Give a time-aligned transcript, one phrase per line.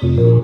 [0.00, 0.40] Player,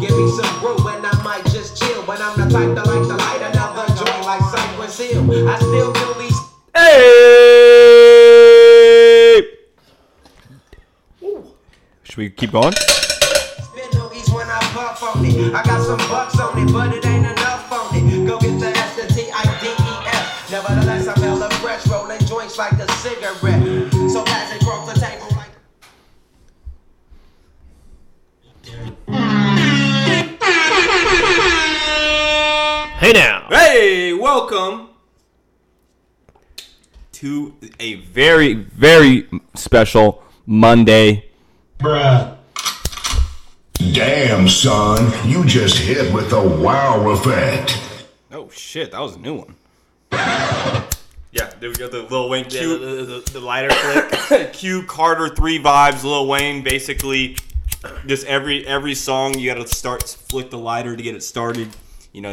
[0.00, 2.02] give me some room and I might just chill.
[2.06, 2.93] But I'm the type to
[12.24, 12.72] we keep going?
[12.72, 15.54] spin noogies when I puff on it.
[15.54, 18.26] I got some bucks on it, but it ain't enough on it.
[18.26, 20.50] Go get the S, the T, I, D, E, F.
[20.50, 23.92] Nevertheless, I'm hella fresh, rolling joints like a cigarette.
[24.10, 25.50] So as it broke the table like.
[33.00, 33.46] Hey now.
[33.50, 34.88] Hey, welcome
[37.12, 41.23] to a very, very special Monday.
[41.84, 42.34] Bruh.
[43.92, 47.78] Damn, son, you just hit with the wow effect.
[48.32, 49.54] Oh shit, that was a new one.
[50.10, 51.88] Yeah, there we go.
[51.88, 54.52] The Lil Wayne Yeah, Q, the, the, the lighter flick.
[54.54, 56.04] Q Carter three vibes.
[56.04, 57.36] Lil Wayne basically
[58.06, 61.68] just every every song you got to start flick the lighter to get it started.
[62.12, 62.32] You know,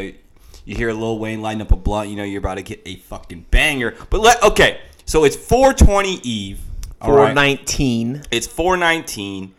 [0.64, 2.10] you hear Lil Wayne lighting up a blunt.
[2.10, 3.96] You know you're about to get a fucking banger.
[4.10, 6.62] But let okay, so it's 420 Eve.
[7.02, 7.34] All right?
[7.36, 8.24] 419.
[8.32, 9.54] It's 419.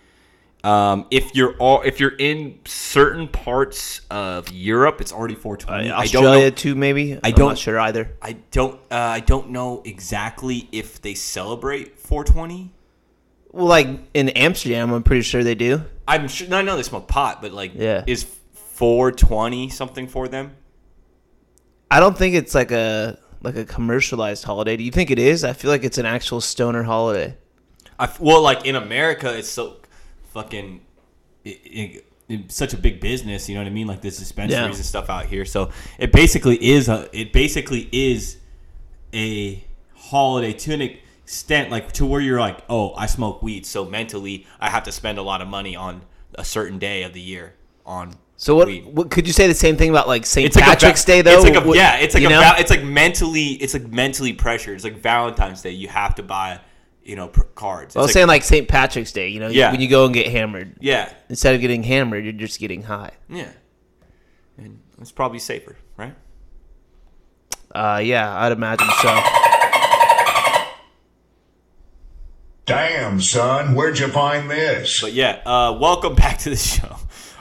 [0.64, 5.90] Um, if you're all if you're in certain parts of Europe, it's already 420.
[5.90, 6.28] I don't know.
[6.28, 7.18] Australia too, maybe.
[7.22, 8.12] I don't- am not sure either.
[8.22, 8.74] I don't.
[8.90, 12.70] Uh, I don't know exactly if they celebrate 420.
[13.50, 15.82] Well, like in Amsterdam, I'm pretty sure they do.
[16.06, 16.46] I'm sure.
[16.48, 18.04] No, I know they smoke pot, but like, Yeah.
[18.06, 20.52] is 420 something for them?
[21.90, 24.76] I don't think it's like a like a commercialized holiday.
[24.76, 25.44] Do you think it is?
[25.44, 27.36] I feel like it's an actual stoner holiday.
[27.98, 29.76] I well, like in America, it's so
[30.32, 30.80] fucking.
[31.44, 33.86] It, it, it's such a big business, you know what I mean?
[33.86, 34.66] Like there's dispensaries Yeah.
[34.66, 37.08] and stuff out here, so it basically is a.
[37.12, 38.38] It basically is
[39.12, 39.64] a
[39.94, 44.46] holiday to an extent, like to where you're like, oh, I smoke weed, so mentally
[44.60, 46.02] I have to spend a lot of money on
[46.34, 47.54] a certain day of the year
[47.84, 48.14] on.
[48.42, 48.84] So what, weed.
[48.86, 50.44] what could you say the same thing about like St.
[50.44, 51.30] It's like a Patrick's Day though?
[51.36, 52.52] It's like a, What- yeah, it's like a know?
[52.58, 54.74] it's like mentally it's like mentally pressured.
[54.74, 55.70] It's like Valentine's Day.
[55.70, 56.58] You have to buy,
[57.04, 57.94] you know, pr- cards.
[57.94, 58.66] I was It's saying like St.
[58.66, 59.28] Patrick's Day.
[59.28, 59.70] You know, Yeah.
[59.70, 63.12] when you go and get hammered, yeah, instead of getting hammered, you're just getting high.
[63.28, 63.46] yeah,
[64.58, 66.16] and it's probably safer, right?
[67.72, 69.22] Uh, yeah, I'd imagine so.
[72.64, 75.00] Damn, son, where'd you find this?
[75.00, 76.96] But yeah, uh, welcome back to the show.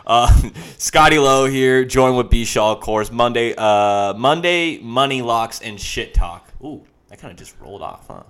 [0.06, 0.32] Uh,
[0.78, 3.12] Scotty Lowe here, joined with B Shaw, of course.
[3.12, 6.48] Monday, uh, Monday, money locks and shit talk.
[6.64, 8.24] Ooh, that kind of just rolled off, huh?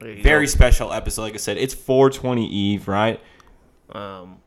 [0.00, 0.50] Very go.
[0.50, 1.22] special episode.
[1.22, 3.20] Like I said, it's 420 Eve, right?
[3.92, 4.38] Um,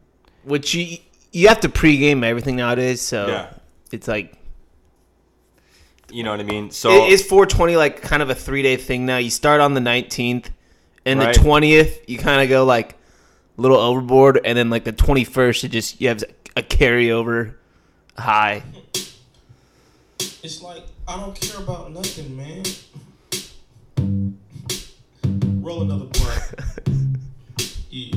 [0.44, 0.97] which you
[1.31, 3.50] you have to pregame everything nowadays, so Yeah.
[3.91, 4.34] it's like
[6.09, 6.72] You know what I mean?
[6.72, 9.17] So I- is 420 like kind of a three day thing now?
[9.17, 10.47] You start on the 19th,
[11.06, 11.35] and Right.
[11.35, 12.96] the 20th you kind of go like
[13.57, 16.23] a little overboard, and then like the 21st you just you have
[16.57, 17.53] a carryover
[18.18, 18.63] high.
[20.19, 22.63] It's like I don't care about nothing, man.
[25.62, 26.41] Roll another blunt.
[27.91, 28.12] yeah.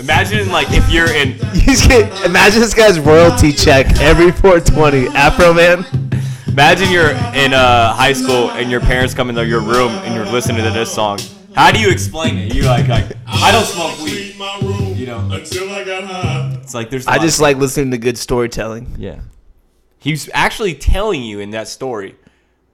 [0.00, 5.06] imagine like if you're in He's get, imagine this guy's royalty check every 420.
[5.10, 5.86] Afroman.
[6.48, 10.26] Imagine you're in uh, high school and your parents come into your room and you're
[10.26, 11.20] listening to this song.
[11.54, 12.54] How do you explain it?
[12.54, 14.34] You like like I don't smoke weed.
[14.34, 15.28] Clean my room You know.
[15.30, 16.58] until I got high.
[16.62, 17.06] It's like there's.
[17.06, 18.96] a I lot just of- like listening to good storytelling.
[18.98, 19.20] yeah.
[19.98, 22.16] He's actually telling you in that story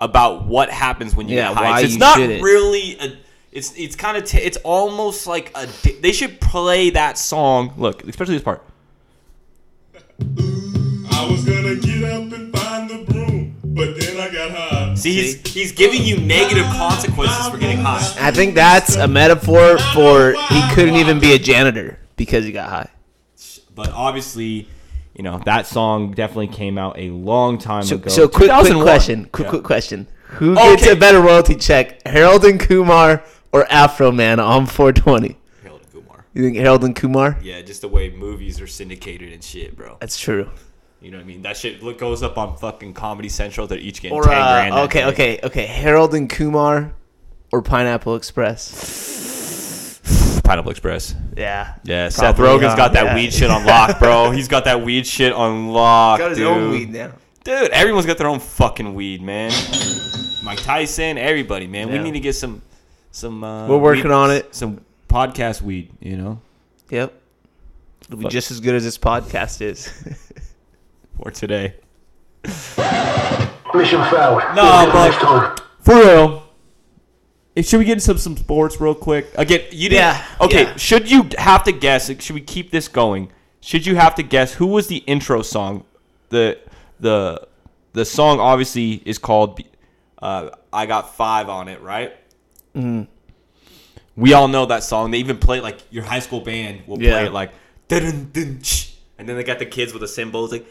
[0.00, 1.70] about what happens when you Yeah, get high.
[1.70, 2.42] why it's you not shouldn't.
[2.42, 3.16] really a.
[3.52, 5.66] It's it's kind of t- it's almost like a.
[5.82, 7.74] di- They should play that song.
[7.76, 8.62] Look, especially this part.
[10.20, 11.57] I was gonna
[14.98, 18.26] See, he's he's giving you negative consequences for getting high.
[18.26, 22.68] I think that's a metaphor for he couldn't even be a janitor because he got
[22.68, 22.90] high.
[23.74, 24.68] But obviously,
[25.14, 28.08] you know that song definitely came out a long time So, ago.
[28.08, 28.84] so quick, quick 2001.
[28.84, 29.24] question.
[29.32, 29.50] Quick, Yeah.
[29.50, 30.06] quick question.
[30.32, 30.92] Who gets Okay.
[30.92, 33.22] a better royalty check, Harold and Kumar
[33.52, 35.36] or Afroman on 420?
[35.62, 36.26] Harold and Kumar.
[36.34, 37.38] You think Harold and Kumar?
[37.42, 39.96] Yeah, just the way movies are syndicated and shit, bro.
[40.00, 40.50] That's true.
[41.00, 41.42] You know what I mean?
[41.42, 43.66] That shit look goes up on fucking Comedy Central.
[43.66, 44.72] They're each getting Or ten grand.
[44.72, 45.06] uh, that okay, day.
[45.06, 45.66] okay, okay.
[45.66, 46.92] Harold and Kumar
[47.52, 50.00] or Pineapple Express?
[50.44, 51.14] Pineapple Express.
[51.36, 51.74] Yeah.
[51.84, 53.14] Yeah, Seth Rogen's got that Yeah.
[53.14, 54.30] weed shit on lock, bro.
[54.32, 56.46] He's got that weed shit on lock, Got his dude.
[56.48, 57.12] own weed now.
[57.44, 59.52] Dude, everyone's got their own fucking weed, man.
[60.44, 61.90] Mike Tyson, everybody, man.
[61.90, 62.60] We need to get some
[63.10, 63.42] some.
[63.44, 64.54] Uh, We're working weed- on it.
[64.54, 66.40] Some podcast weed, you know,
[66.90, 67.12] Yep.
[68.06, 68.32] It'll be Fuck.
[68.32, 69.90] just as good as this podcast is.
[71.22, 71.74] for today.
[73.74, 74.42] Mission failed.
[74.54, 76.42] No, Next but for real.
[77.62, 79.26] Should we get into some, some sports real quick?
[79.34, 80.02] Again, you didn't.
[80.04, 80.76] Yeah, Okay, yeah.
[80.76, 82.06] should you have to guess?
[82.22, 83.32] Should we keep this going?
[83.60, 85.84] Should you have to guess who was the intro song?
[86.28, 86.58] The
[87.00, 87.46] the
[87.94, 89.60] the song obviously is called
[90.22, 92.12] uh, "I Got Five on it," right?
[92.76, 93.10] Mm-hmm.
[94.16, 95.10] We all know that song.
[95.10, 97.10] They even play it like your high school band will Yeah.
[97.12, 97.50] play it like
[97.88, 100.66] dun dun sh, and then they got the kids with the cymbals like.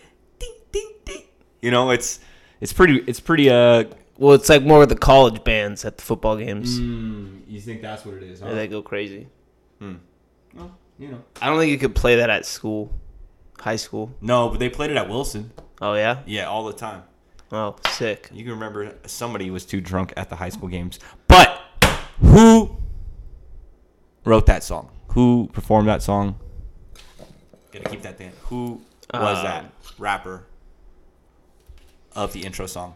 [1.62, 2.20] You know, it's
[2.62, 3.86] it's pretty it's pretty uh
[4.18, 6.80] well, it's like more of the college bands at the football games.
[6.80, 8.40] You think that's what it is?
[8.40, 8.48] Huh?
[8.50, 9.28] Yeah, they go crazy.
[9.80, 11.24] Well, you know.
[11.42, 12.92] I don't think you could play that at school,
[13.60, 14.12] high school.
[14.22, 15.52] No, but they played it at Wilson.
[15.82, 16.22] Oh yeah.
[16.26, 17.04] Yeah, all the time.
[17.52, 18.30] Oh, sick.
[18.34, 21.00] You can remember somebody was too drunk at the high school games.
[21.28, 21.62] But
[22.20, 22.76] who
[24.26, 24.90] wrote that song?
[25.10, 26.40] Who performed that song?
[27.72, 28.32] Gotta keep that thing.
[28.46, 28.82] Who
[29.14, 30.46] was Um, that rapper
[32.18, 32.96] of the intro song?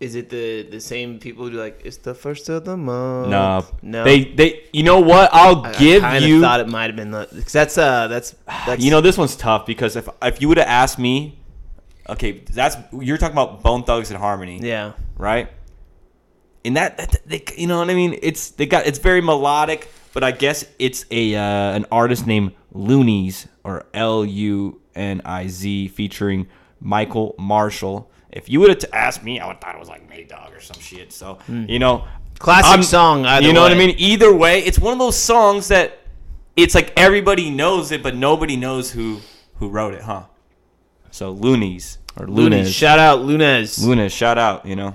[0.00, 3.30] Is it the the same people who do like it's the first of the month?
[3.30, 4.04] No, no.
[4.04, 4.64] They they.
[4.72, 5.30] You know what?
[5.32, 6.36] I'll I, give I kind you.
[6.36, 9.34] of thought it might have been because that's uh that's that's You know, this one's
[9.34, 11.40] tough because if if you would have asked me,
[12.08, 15.50] okay, that's you're talking about Bone Thugs and Harmony, yeah right?
[16.64, 18.18] And that, that they, you know what I mean?
[18.22, 22.52] It's they got it's very melodic, but I guess it's a uh, an artist named
[22.72, 26.46] Luniz or L U N I Z featuring
[26.80, 28.10] Michael Marshall.
[28.30, 30.52] If you would have asked me, I would have thought it was like Nate Dogg
[30.52, 31.12] or some shit.
[31.12, 31.64] So hmm.
[31.68, 32.06] you know,
[32.38, 33.24] classic I'm- song.
[33.42, 33.94] You know what I mean?
[33.98, 35.98] Either way, it's one of those songs that
[36.56, 39.20] it's like everybody knows it, but nobody knows who
[39.56, 40.24] who wrote it, huh?
[41.10, 42.72] So Luniz or Looney, Lunes.
[42.72, 43.84] shout out Lunes.
[43.84, 44.94] Lunas, shout out, you know.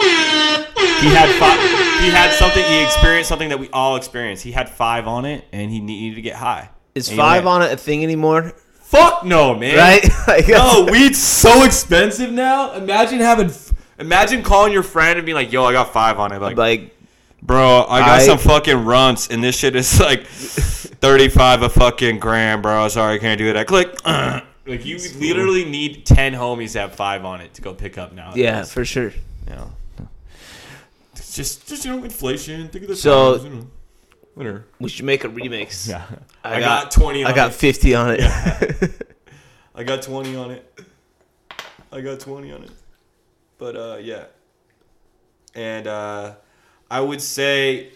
[0.00, 1.60] He had five,
[2.02, 2.64] he had something.
[2.64, 4.42] He experienced something that we all experienced.
[4.42, 6.70] He had five on it, and he needed to get high.
[6.94, 8.52] Is And five on it a thing anymore?
[8.88, 9.76] Fuck no, man.
[9.76, 10.04] Right?
[10.28, 12.72] Like, No, weed's so expensive now.
[12.72, 13.50] Imagine having,
[13.98, 16.96] imagine calling your friend and being like, "Yo, I got five on it." Like, like
[17.42, 22.18] bro, I got I- some fucking runts, and this shit is like thirty-five a fucking
[22.18, 22.88] gram, bro.
[22.88, 23.66] Sorry, I can't do that.
[23.66, 23.98] Click.
[24.66, 28.12] Like you literally need ten homies to have five on it to go pick up
[28.12, 28.32] now.
[28.36, 29.14] yeah, for sure.
[31.16, 32.68] It's just, just you know, inflation.
[32.68, 33.66] Think of the So- times, you know.
[34.38, 34.66] Whatever.
[34.78, 35.88] We should make a remix.
[35.88, 36.04] Yeah,
[36.44, 37.24] I, I, got, got, twenty.
[37.24, 37.54] On I got it.
[37.54, 38.20] fifty on it.
[39.74, 40.80] I got twenty on it.
[41.90, 42.70] I got twenty on it.
[43.58, 44.26] But uh, yeah.
[45.56, 46.34] And uh,
[46.88, 47.90] I would say,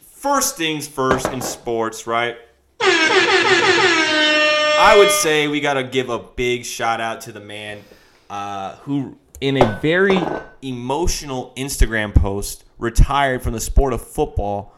[0.00, 2.38] first things first in sports, right?
[2.80, 7.84] I would say we gotta give a big shout out to the man
[8.30, 10.18] uh, who, in a very
[10.62, 14.72] emotional Instagram post, retired from the sport of football,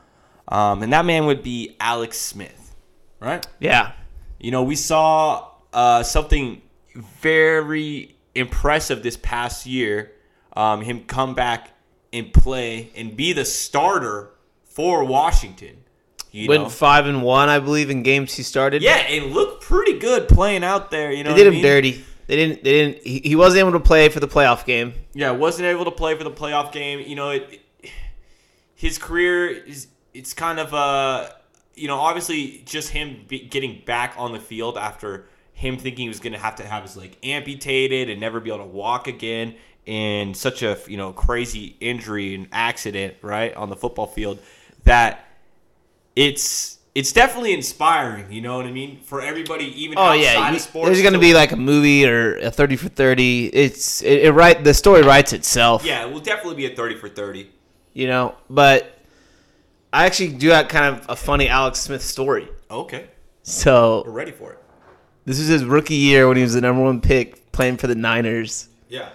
[0.49, 2.75] um, and that man would be Alex Smith,
[3.21, 3.47] right?
[3.61, 3.93] yeah.
[4.41, 6.63] You know, we saw uh, something
[6.95, 10.13] very impressive this past year.
[10.55, 11.73] Um, him come back
[12.13, 14.31] and play and be the starter
[14.65, 15.79] for Washington.
[16.31, 16.69] You Went know?
[16.69, 18.83] five and one, I believe, in games he started.
[18.83, 21.11] yeah, and looked pretty good playing out there.
[21.11, 21.63] You know, they did him mean?
[21.63, 22.05] dirty.
[22.27, 22.63] They didn't.
[22.63, 23.03] They didn't.
[23.07, 24.93] He, he wasn't able to play for the playoff game.
[25.15, 27.01] Yeah, wasn't able to play for the playoff game.
[27.01, 27.61] You know, it,
[28.75, 31.31] his career is it's kind of uh,
[31.75, 36.09] you know, obviously just him be, getting back on the field after him thinking he
[36.09, 39.07] was going to have to have his leg amputated and never be able to walk
[39.09, 39.55] again
[39.87, 44.39] in such a you know crazy injury and accident right on the football field
[44.85, 45.25] that
[46.17, 48.31] it's it's definitely inspiring.
[48.33, 50.87] You know what I mean for everybody, even Oh outside yeah, of sports.
[50.89, 53.47] there's gonna to- be like a movie or a thirty for thirty.
[53.47, 54.63] It's it, it right.
[54.63, 55.85] The story writes itself.
[55.85, 57.51] yeah, it will definitely be a thirty for thirty.
[57.93, 58.35] you know.
[58.51, 58.98] But
[59.93, 62.49] I actually do have kind of a funny Alex Smith story.
[62.71, 63.07] Okay,
[63.43, 64.59] So we're ready for it.
[65.25, 67.95] this was his rookie year when he was the number one pick playing for the
[67.95, 68.69] Niners.
[68.89, 69.09] Yeah.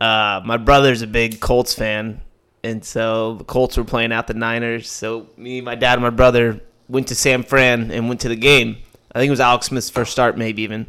[0.00, 2.22] Uh, my brother's a big Colts fan,
[2.62, 4.90] and so the Colts were playing out the Niners.
[4.90, 8.36] So me, my dad, and my brother went to San Fran and went to the
[8.36, 8.78] game.
[9.14, 10.86] I think it was Alex Smith's first start, maybe even.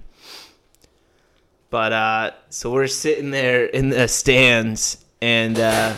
[1.70, 5.96] But uh, so we're sitting there in the stands, and uh,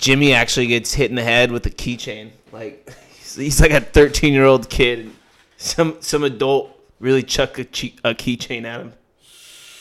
[0.00, 2.30] Jimmy actually gets hit in the head with a keychain.
[2.52, 5.00] Like he's, he's like a 13 year old kid.
[5.00, 5.16] And
[5.56, 8.92] some some adult really chucked a, che- a keychain at him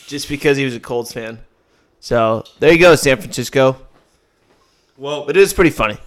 [0.08, 1.40] just because he was a Colts fan.
[2.00, 3.78] So there you go, San Francisco.
[4.98, 5.98] Well, But it was pretty funny.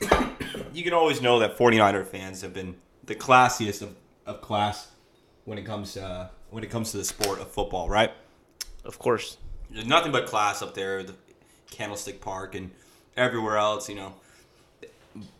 [0.72, 3.96] you can always know that 49er fans have been the classiest of,
[4.26, 4.88] of class
[5.44, 8.12] when it comes to uh, when it comes to the sport of football, right?
[8.84, 9.38] Of course.
[9.70, 11.14] There's nothing but class up there, the
[11.70, 12.70] Candlestick Park, and
[13.18, 14.14] everywhere else, you know.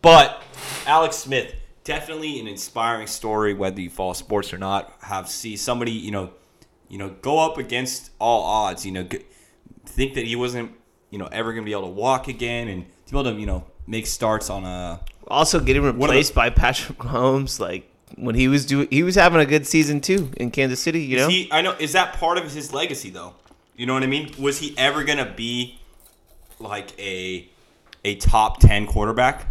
[0.01, 0.41] But
[0.85, 4.93] Alex Smith, definitely an inspiring story, whether you follow sports or not.
[5.01, 6.31] Have see somebody, you know,
[6.89, 8.85] you know, go up against all odds.
[8.85, 9.25] You know, g-
[9.85, 10.71] think that he wasn't,
[11.09, 13.39] you know, ever going to be able to walk again, and to be able to,
[13.39, 18.47] you know, make starts on a Also getting replaced by Patrick Mahomes, like when he
[18.47, 21.01] was doing, he was having a good season too in Kansas City.
[21.01, 21.75] You know, he, I know.
[21.79, 23.33] Is that part of his legacy, though?
[23.75, 24.33] You know what I mean?
[24.37, 25.79] Was he ever gonna be
[26.59, 27.47] like a
[28.03, 29.47] a top ten quarterback?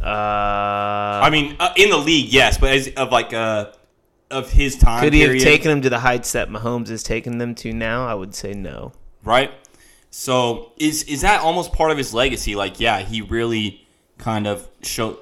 [0.00, 3.72] uh, I mean, uh, in the league, yes, but as of like uh
[4.30, 7.38] of his time could he have taken him to the heights that Mahomes has taken
[7.38, 8.06] them to now?
[8.06, 8.92] I would say no.
[9.24, 9.52] right?
[10.10, 12.54] So is is that almost part of his legacy?
[12.56, 13.86] Like, yeah, he really
[14.18, 15.18] kind of showed.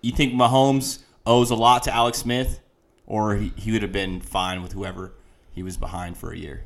[0.00, 2.60] You think Mahomes owes a lot to Alex Smith,
[3.06, 5.12] or he, he would have been fine with whoever
[5.52, 6.64] he was behind for a year?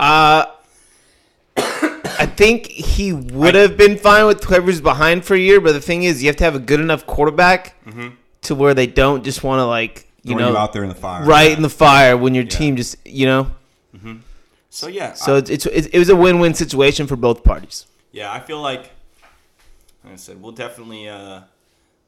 [0.00, 0.46] Uh,
[2.22, 5.80] I think he would have been fine with whoever's behind for a year, but the
[5.80, 7.74] thing is, you have to have a good enough quarterback
[8.42, 10.94] to where they don't just want to like you Throwing know out there in the
[10.94, 13.50] fire, right in the fire when your team just you know.
[14.70, 17.86] So yeah, So it's, it's it was a win-win situation for both parties.
[18.10, 18.90] Yeah, I feel like,
[20.04, 21.40] like I said, we'll definitely uh,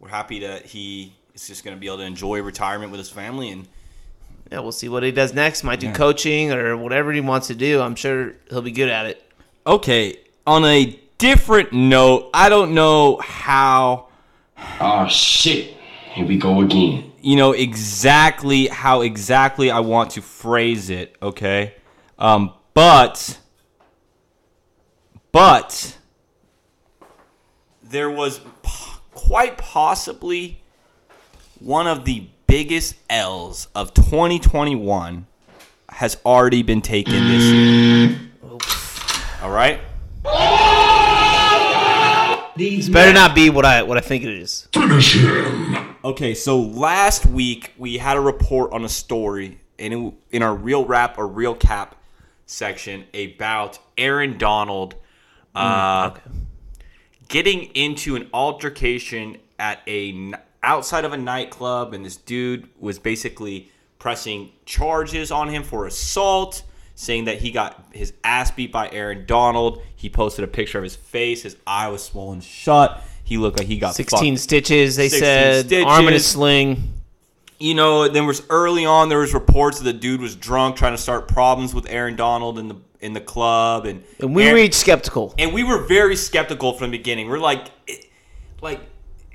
[0.00, 3.10] we're happy that he is just going to be able to enjoy retirement with his
[3.10, 3.66] family, and
[4.50, 5.62] Yeah, we'll see what he does next.
[5.64, 5.92] Might do Yeah.
[5.94, 7.80] coaching or whatever he wants to do.
[7.82, 9.23] I'm sure he'll be good at it.
[9.66, 10.18] Okay.
[10.46, 14.08] On a different note, I don't know how
[14.80, 15.74] Oh shit.
[16.12, 17.12] Here we go again.
[17.20, 21.16] you know exactly how exactly I want to phrase it.
[21.22, 21.74] Okay,
[22.18, 23.38] um, but
[25.32, 25.98] but
[27.82, 28.40] there was
[29.14, 30.60] quite possibly
[31.58, 35.26] one of the biggest L's of 2021
[35.88, 38.18] has already been taken this year.
[39.44, 39.78] All right.
[42.56, 44.68] These Better not be what I what I think it is.
[44.72, 45.96] Finish him.
[46.02, 50.86] Okay, so last week we had a report on a story in in our real
[50.86, 51.94] rap or real cap
[52.46, 54.94] section about Aaron Donald
[55.54, 56.12] uh,
[57.28, 60.32] getting into an altercation at a
[60.62, 66.62] outside of a nightclub, and this dude was basically pressing charges on him for assault,
[66.94, 69.82] saying that he got his ass beat by Aaron Donald.
[69.96, 73.02] He posted a picture of his face; his eye was swollen shut.
[73.24, 75.20] He looked like he got 16 fucked stitches, they 16
[75.70, 75.72] said.
[75.84, 76.26] Arm in a stitches.
[76.26, 76.92] sling.
[77.58, 80.92] you know, then was early on there was reports that the dude was drunk trying
[80.92, 84.54] to start problems with Aaron Donald in the in the club and And we Aaron-
[84.56, 85.34] reached skeptical.
[85.38, 87.28] and we were very skeptical from the beginning.
[87.28, 87.68] We're like
[88.60, 88.80] like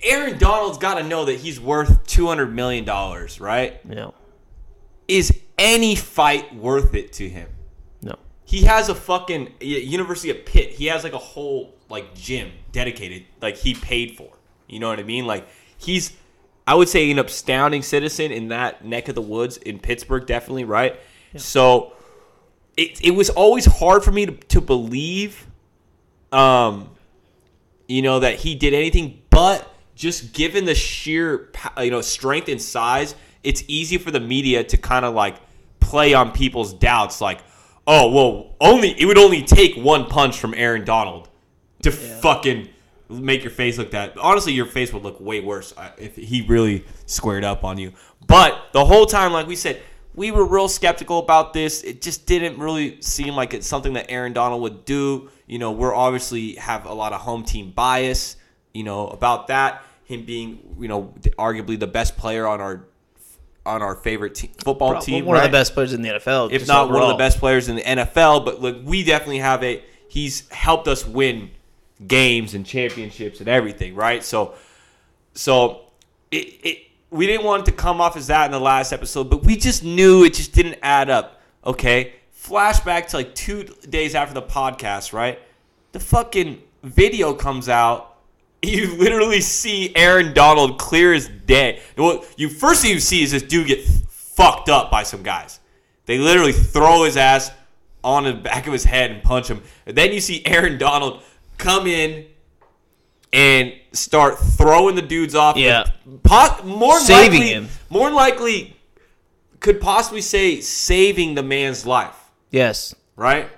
[0.03, 3.83] Aaron Donald's got to know that he's worth 200 million dollars, right?
[3.85, 4.13] No.
[5.07, 7.49] Is any fight worth it to him?
[8.01, 8.15] No.
[8.45, 10.71] He has a fucking University of Pitt.
[10.71, 14.31] He has like a whole like gym dedicated, like he paid for.
[14.67, 15.27] You know what I mean?
[15.27, 15.47] Like
[15.77, 16.15] he's,
[16.65, 20.63] I would say, an astounding citizen in that neck of the woods in Pittsburgh, definitely
[20.63, 20.99] right.
[21.35, 21.93] So
[22.77, 25.45] it it was always hard for me to, to believe,
[26.31, 26.89] um,
[27.87, 32.61] you know, that he did anything but just given the sheer you know strength and
[32.61, 35.35] size, it's easy for the media to kind of like
[35.89, 37.39] play on people's doubts, like,
[37.87, 41.29] oh well, only it would only take one punch from Aaron Donald
[41.81, 42.69] to fucking
[43.09, 44.17] make your face look that.
[44.17, 47.93] Honestly, your face would look way worse uh, if he really squared up on you.
[48.27, 49.81] But the whole time, like we said,
[50.13, 51.83] we were real skeptical about this.
[51.83, 55.29] It just didn't really seem like it's something that Aaron Donald would do.
[55.47, 58.35] You know, we're obviously have a lot of home team bias.
[58.73, 59.83] You know about that.
[60.03, 62.85] Him being, you know, arguably the best player on our
[63.69, 65.25] on our favorite te- football team.
[65.25, 66.51] one of the best players in the NFL.
[66.51, 68.45] if not one of the best players in the NFL.
[68.45, 69.83] But look, we definitely have a.
[70.07, 71.51] He's helped us win
[72.05, 74.23] games and championships and everything, right?
[74.23, 74.55] So,
[75.33, 75.81] so
[76.31, 76.77] it, it
[77.11, 79.55] we didn't want it to come off as that in the last episode, but we
[79.55, 81.41] just knew it just didn't add up.
[81.65, 85.39] Okay, flashback to like two days after the podcast, right?
[85.91, 88.08] The fucking video comes out.
[88.63, 91.79] You literally see Aaron Donald clear as day.
[91.97, 95.59] Well, you first thing you see is this dude get fucked up by some guys.
[96.05, 97.51] They literally throw his ass
[98.03, 99.61] on the back of his head and punch him.
[99.85, 101.21] And then you see Aaron Donald
[101.57, 102.25] come in
[103.31, 105.55] and start throwing the dudes off.
[105.55, 105.85] Yeah.
[106.23, 107.67] Po- more Saving likely, him.
[107.89, 108.75] More likely,
[109.59, 112.15] could possibly say saving the man's life
[112.51, 112.95] Yes.
[113.15, 113.49] right?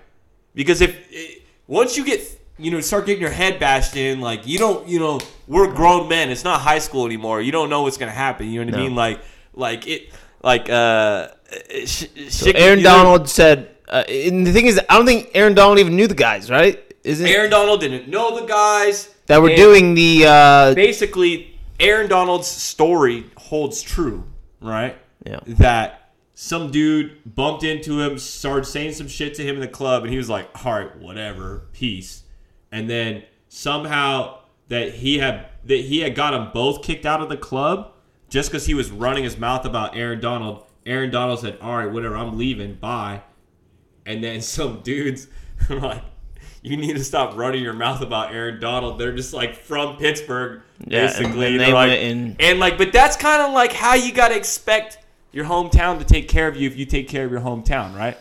[0.54, 2.22] Because if eh, once you get
[2.62, 6.08] you know start getting your head bashed in, like you don't you know we're grown
[6.08, 6.30] men.
[6.30, 7.42] It's not high school anymore.
[7.42, 8.48] You don't know what's gonna happen.
[8.50, 8.96] You know what I mean?
[8.96, 9.22] Like
[9.54, 10.10] like it
[10.44, 11.30] like uh.
[11.86, 15.80] Sh- So Aaron Donald said, uh, and the thing is, I don't think Aaron Donald
[15.80, 16.82] even knew the guys, right?
[17.04, 22.48] isn't Aaron Donald didn't know the guys that were doing the uh, Basically, Aaron Donald's
[22.48, 24.24] story holds true,
[24.62, 24.98] right?
[25.26, 25.40] Yeah.
[25.48, 30.04] That some dude bumped into him, started saying some shit to him in the club,
[30.04, 32.24] and he was like, "All right, whatever, peace."
[32.72, 37.30] And then somehow that he had that he had got them both kicked out of
[37.30, 37.92] the club
[38.30, 40.64] just because he was running his mouth about Aaron Donald.
[40.86, 43.22] Aaron Donald said, "All right, whatever, I'm leaving, bye."
[44.06, 45.28] And then some dudes
[45.70, 46.02] like,
[46.64, 50.62] "You need to stop running your mouth about Aaron Donald." They're just like from Pittsburgh,
[50.88, 51.58] Yeah, basically.
[51.58, 54.98] They're they like, and- and like, but that's kind of like how you gotta expect
[55.34, 58.18] your hometown to take care of you if you take care of your hometown, right?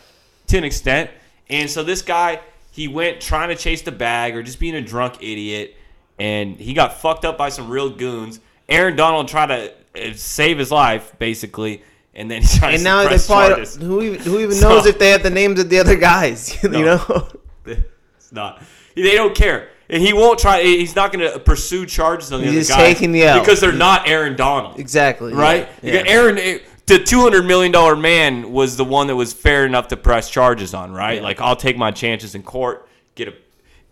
[0.47, 1.09] To an extent.
[1.49, 2.39] And so this guy,
[2.71, 5.75] he went trying to chase the bag or just being a drunk idiot,
[6.17, 8.39] and he got fucked up by some real goons.
[8.69, 11.83] Aaron Donald tried to uh, save his life, basically,
[12.15, 14.85] and then he tried and to now they probably who even who even So- knows
[14.85, 16.57] if they have the names of the other guys?
[16.63, 16.81] you No.
[16.81, 17.27] know.
[18.15, 18.61] It's not.
[18.95, 19.69] They don't care.
[19.89, 20.61] And he won't try.
[20.63, 23.39] He's not going to pursue charges on the He's other guys taking the L.
[23.41, 24.79] because they're not Aaron Donald.
[24.79, 25.33] Exactly.
[25.33, 25.67] right?
[25.81, 25.91] Yeah.
[25.93, 26.59] You got Aaron, eh,
[26.91, 30.29] the two hundred million dollar man was the one that was fair enough to press
[30.29, 31.17] charges on, right?
[31.17, 31.23] Yeah.
[31.23, 33.33] Like I'll take my chances in court, get a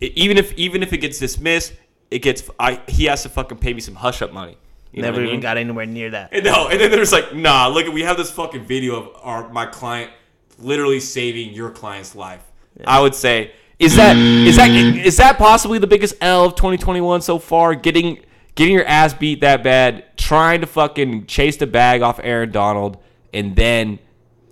[0.02, 1.74] even if even if it gets dismissed,
[2.12, 4.58] it gets I he has to fucking pay me some hush up money.
[4.92, 5.40] You Never even mean?
[5.40, 6.34] got anywhere near that.
[6.34, 9.50] And no, and then there's like, nah, look, we have this fucking video of our
[9.50, 10.12] my client
[10.58, 12.44] literally saving your client's life.
[12.86, 17.22] I would say, is that is that is that possibly the biggest L of 2021
[17.22, 17.76] so far?
[17.76, 18.20] Getting
[18.56, 23.00] getting your ass beat that bad, trying to fucking chase the bag off Aaron Donald,
[23.34, 23.98] and then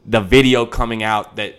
[0.07, 1.53] the video coming out that.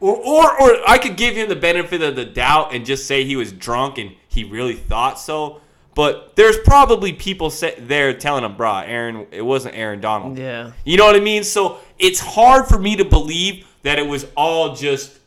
[0.00, 3.24] Or, or, or I could give him the benefit of the doubt and just say
[3.24, 5.62] he was drunk and he really thought so.
[5.94, 10.72] But there's probably people there telling him, "Bruh, Aaron, it wasn't Aaron Donald." Yeah.
[10.84, 11.42] You know what I mean?
[11.42, 15.18] So it's hard for me to believe that it was all just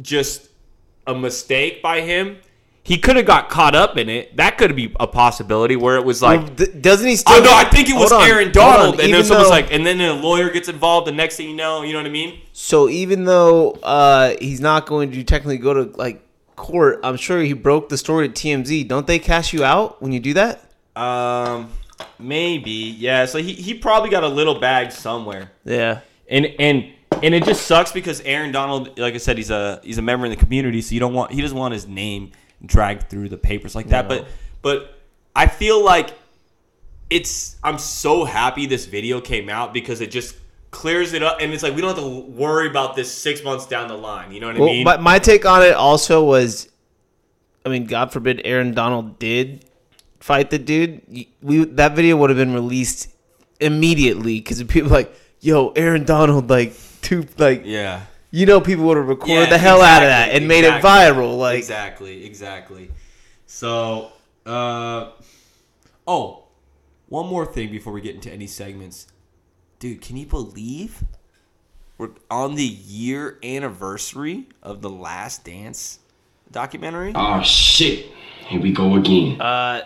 [0.00, 0.48] just
[1.08, 2.38] a mistake by him.
[2.86, 4.36] He could have got caught up in it.
[4.36, 7.36] That could be a possibility where it was like Well, th- doesn't he still?
[7.36, 8.52] Oh no, I think it was on, Aaron.
[8.52, 11.06] Donald, and then someone's though- like, and then a lawyer gets involved.
[11.06, 12.38] The next thing you know, you know what I mean?
[12.52, 16.20] So even though uh, he's not going to technically go to like
[16.56, 18.86] court, I'm sure he broke the story to TMZ.
[18.86, 20.60] Don't they cash you out when you do that?
[20.94, 21.70] Um,
[22.18, 23.24] maybe yeah.
[23.26, 26.00] So he, he probably got a little bag somewhere, Yeah.
[26.28, 26.90] and and
[27.22, 30.26] and it just sucks because Aaron Donald, like I said, he's a he's a member
[30.26, 32.32] in the community, so you don't want he doesn't want his name
[32.66, 34.08] dragged through the papers like that.
[34.08, 34.18] No.
[34.18, 34.28] But
[34.62, 34.98] but
[35.36, 36.10] I feel like
[37.10, 40.36] it's I'm so happy this video came out because it just
[40.70, 43.66] clears it up, and it's like we don't have to worry about this six months
[43.66, 44.32] down the line.
[44.32, 44.84] You know what I mean?
[44.84, 46.68] But my take on it also was,
[47.64, 49.64] I mean, God forbid Aaron Donald did
[50.20, 51.26] fight the dude.
[51.42, 53.08] We that video would have been released
[53.60, 58.06] immediately because people like, yo, Aaron Donald, like, two, like, yeah.
[58.34, 60.64] You know, people would have recorded Yeah, the hell out of that exactly, and made
[60.64, 61.38] it viral.
[61.38, 62.90] Like, exactly, exactly.
[63.46, 64.10] So,
[64.44, 65.10] uh,
[66.04, 66.42] oh,
[67.08, 69.06] one more thing before we get into any segments,
[69.78, 70.00] dude.
[70.00, 71.04] Can you believe
[71.96, 76.00] we're on the year anniversary of the Last Dance
[76.50, 77.12] documentary?
[77.14, 78.06] Oh shit.
[78.48, 79.40] Here we go again.
[79.40, 79.82] uh,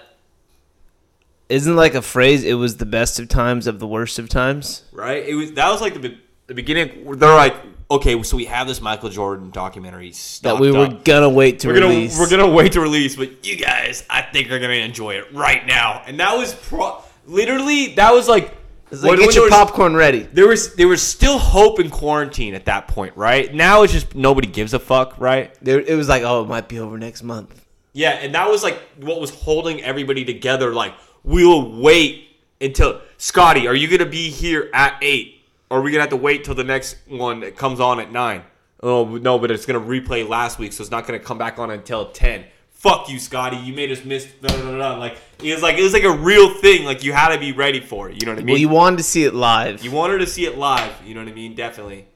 [1.51, 2.45] isn't like a phrase?
[2.45, 4.85] It was the best of times of the worst of times.
[4.91, 5.23] right?
[5.23, 7.05] It was that was like the the beginning.
[7.19, 7.55] They're like,
[7.91, 11.05] okay, so we have this Michael Jordan documentary That we were up.
[11.05, 12.19] gonna wait to we're gonna release.
[12.19, 15.67] we're gonna wait to release, but you guys, I think are gonna enjoy it right
[15.67, 16.03] now.
[16.07, 18.55] And that was pro- literally that was like,
[18.91, 20.21] It's like, when- get when your was- popcorn ready.
[20.33, 23.53] There was there was still hope in quarantine at that point, right?
[23.55, 25.55] Now it's just nobody gives a fuck, right?
[25.63, 27.65] There, it was like, oh, it might be over next month.
[27.95, 30.73] Yeah, and that was like what was holding everybody together.
[30.75, 32.25] Like we'll wait
[32.61, 35.38] until Scotty, are you gonna be here at eight?
[35.71, 38.11] Or are we gonna have to wait till the next one that comes on at
[38.11, 38.43] nine?
[38.83, 41.71] Oh no, but it's gonna replay last week, so it's not gonna come back on
[41.71, 42.45] until ten.
[42.71, 43.57] Fuck you, Scotty.
[43.57, 44.25] You made us miss.
[44.27, 44.97] Blah, blah, blah.
[44.97, 46.85] Like it was like it was like a real thing.
[46.85, 48.21] Like you had to be ready for it.
[48.23, 48.53] You know what I mean?
[48.55, 50.93] Well, you wanted to see it live, you wanted to see it live.
[51.05, 51.55] You know what I mean?
[51.55, 52.07] Definitely.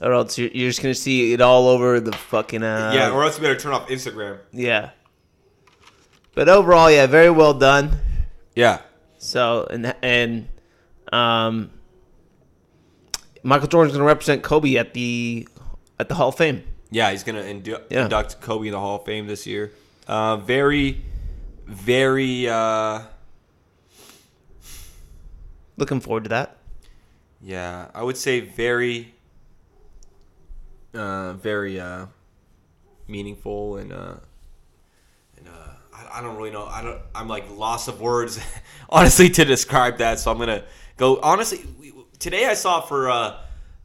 [0.00, 2.62] or else you're, you're just gonna see it all over the fucking.
[2.62, 4.38] Uh, yeah, or else you better turn off Instagram.
[4.50, 4.90] yeah.
[6.34, 7.98] But overall, yeah, very well done.
[8.56, 8.80] Yeah.
[9.18, 10.48] So and and
[11.12, 11.70] um,
[13.42, 15.48] Michael Jordan's gonna represent Kobe at the
[15.98, 16.62] at the Hall of Fame.
[16.90, 18.04] Yeah, he's gonna indu- Yeah.
[18.04, 19.72] induct Kobe in the Hall of Fame this year.
[20.06, 21.02] Uh, very,
[21.66, 22.48] very.
[22.48, 23.02] Uh,
[25.76, 26.58] Looking forward to that.
[27.40, 29.14] yeah, I would say very,
[30.94, 32.06] uh, very uh,
[33.08, 34.14] meaningful and uh,
[35.38, 35.52] and uh,
[35.94, 36.66] I, I don't really know.
[36.66, 37.00] I don't.
[37.14, 38.38] I'm like loss of words,
[38.90, 40.20] honestly, to describe that.
[40.20, 40.62] So I'm gonna
[40.98, 41.18] go.
[41.22, 41.64] Honestly,
[42.22, 43.38] today I saw for uh,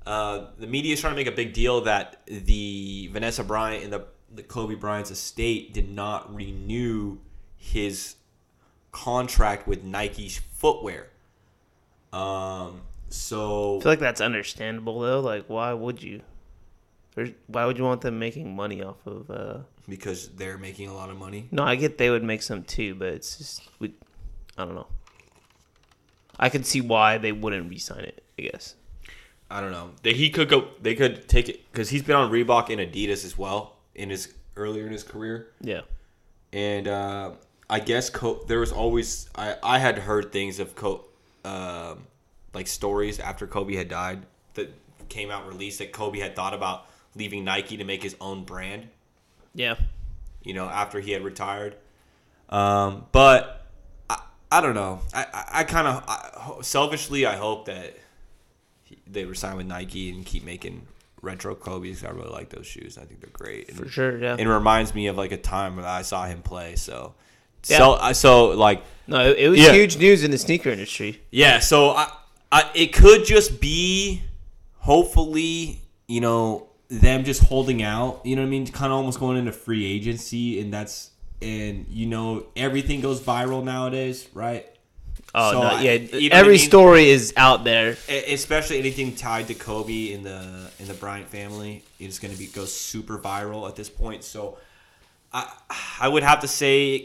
[0.06, 3.91] uh, the media is trying to make a big deal that the Vanessa Bryant and
[3.91, 7.17] the the Kobe Bryant's estate did not renew
[7.56, 8.15] his
[8.91, 11.08] contract with Nike's footwear.
[12.13, 15.19] Um, so I feel like that's understandable though.
[15.19, 16.21] Like, why would you?
[17.47, 19.32] Why would you want them making money off of?
[19.32, 19.58] uh
[19.89, 21.47] because they're making a lot of money.
[21.50, 23.93] No, I get they would make some too, but it's just we,
[24.58, 24.88] I don't know.
[26.38, 28.23] I can see why they wouldn't re-sign it.
[28.38, 28.76] I guess.
[29.50, 29.91] I don't know.
[30.04, 30.67] They, he could go.
[30.82, 34.34] They could take it because he's been on Reebok and Adidas as well in his
[34.56, 35.47] earlier in his career.
[35.62, 35.82] Yeah.
[36.54, 37.32] and uh,
[37.69, 41.06] I guess Co- there was always I, I had heard things of Co-
[41.45, 42.04] um
[42.54, 44.73] like stories after Kobe had died that
[45.10, 48.88] came out released that Kobe had thought about leaving Nike to make his own brand.
[49.56, 49.76] Yeah.
[50.43, 51.76] You know, after he had retired.
[52.50, 53.65] Um, but
[54.10, 54.21] I,
[54.52, 55.00] I don't know.
[55.13, 57.95] I I, I kind of selfishly I hope that
[59.13, 60.86] he, were signed with Nike and keep making
[61.22, 62.04] retro Kobe's.
[62.04, 62.98] I really like those shoes.
[62.98, 63.70] I think they're great.
[63.70, 64.17] And For sure.
[64.17, 64.36] Yeah.
[64.38, 66.76] it reminds me of like a time when I saw him play.
[66.76, 67.15] So,
[67.67, 67.78] Yeah.
[67.80, 69.72] so I so like No, it, it was Yeah.
[69.74, 71.22] huge news in the sneaker industry.
[71.32, 71.60] yeah.
[71.60, 72.12] So I,
[72.52, 74.22] I it could just be,
[74.76, 78.22] hopefully, you know, them just holding out.
[78.26, 78.67] You know what I mean?
[78.67, 83.63] Kind of almost going into free agency, and that's and you know everything goes viral
[83.63, 84.65] nowadays, right?
[85.39, 85.93] Oh So no, yeah.
[85.93, 86.67] you know what I every mean?
[86.67, 87.97] story is out there.
[88.10, 92.47] Especially anything tied to Kobe in the in the Bryant family is going to be
[92.47, 94.23] go super viral at this point.
[94.23, 94.58] So
[95.34, 95.52] I
[96.00, 96.95] I would have to say,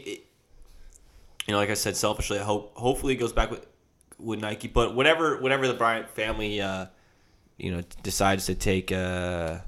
[1.45, 3.65] you know, like I said, selfishly, I hope hopefully it goes back with
[4.17, 4.67] with Nike.
[4.67, 6.87] But whatever whatever the Bryant family, uh,
[7.57, 9.59] you know, decides to take, uh,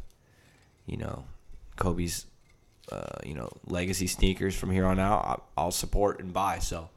[0.85, 1.25] you know,
[1.75, 2.25] Kobe's.
[2.91, 6.59] Uh, you know, legacy sneakers from here on out, I'll support and buy.
[6.59, 6.87] So,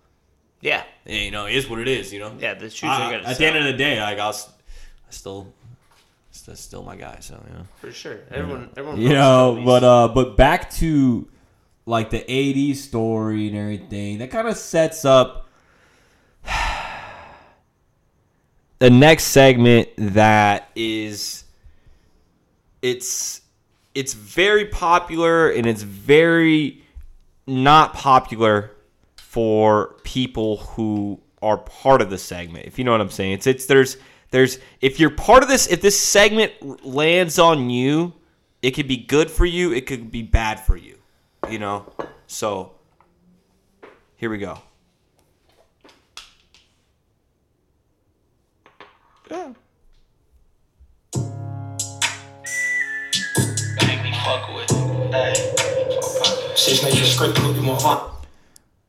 [0.61, 0.83] Yeah.
[1.07, 2.13] yeah, you know, it is what it is.
[2.13, 2.55] You know, Yeah.
[2.55, 4.49] The shoes I- are gonna at the end of the day, like I'll, s-
[5.09, 5.53] I still,
[6.33, 7.19] still, still my guy.
[7.21, 8.19] So you know, for sure.
[8.31, 8.71] Everyone.
[8.77, 9.01] Everyone.
[9.01, 11.29] you know but uh but back to
[11.87, 15.49] like the 80s story and everything that kind of sets up
[18.79, 21.45] the next segment that is,
[22.83, 23.41] it's,
[23.95, 26.83] it's very popular and it's very
[27.47, 28.71] not popular
[29.39, 32.67] for people who are part of the segment.
[32.67, 33.97] If you know what I'm saying, it's it's there's
[34.33, 38.15] there's if you're part of this, if this segment lands on you,
[38.63, 40.99] it could be good for you, it could be bad for you.
[41.49, 41.87] You know,
[42.27, 42.73] so
[44.17, 44.61] here we go.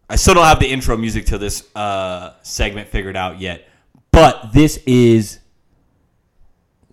[0.09, 3.67] I still don't have the intro music to this uh, segment figured out yet,
[4.11, 5.39] but this is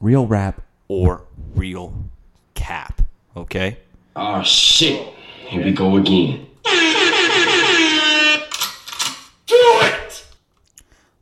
[0.01, 1.25] real rap or
[1.55, 1.95] real
[2.55, 3.01] cap.
[3.35, 3.79] Okay.
[4.15, 5.15] Oh shit.
[5.47, 6.47] Here we go again.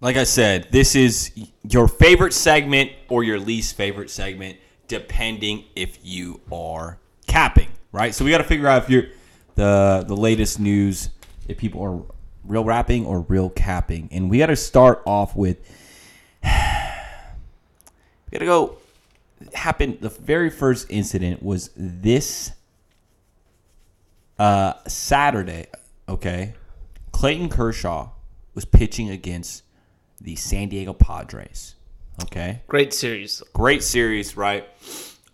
[0.00, 1.30] Like I said, this is
[1.62, 8.14] your favorite segment or your least favorite segment, depending if you are capping, right?
[8.14, 9.06] So we got to figure out if you're
[9.54, 11.08] the the latest news,
[11.48, 12.02] if people are
[12.44, 15.58] real rapping or real capping, and we got to start off with.
[18.30, 18.76] We got to go.
[19.54, 19.98] Happened.
[20.00, 22.52] The very first incident was this
[24.38, 25.66] uh, Saturday.
[26.08, 26.54] Okay,
[27.12, 28.10] Clayton Kershaw
[28.54, 29.62] was pitching against
[30.20, 31.74] the San Diego Padres.
[32.24, 33.42] Okay, Great series.
[33.52, 34.66] great series, right?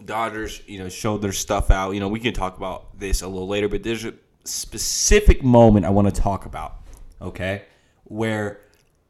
[0.04, 1.92] Dodgers, you know, showed their stuff out.
[1.92, 5.86] You know, we can talk about this a little later, but there's a specific moment
[5.86, 6.76] I want to talk about.
[7.20, 7.62] Okay,
[8.04, 8.60] where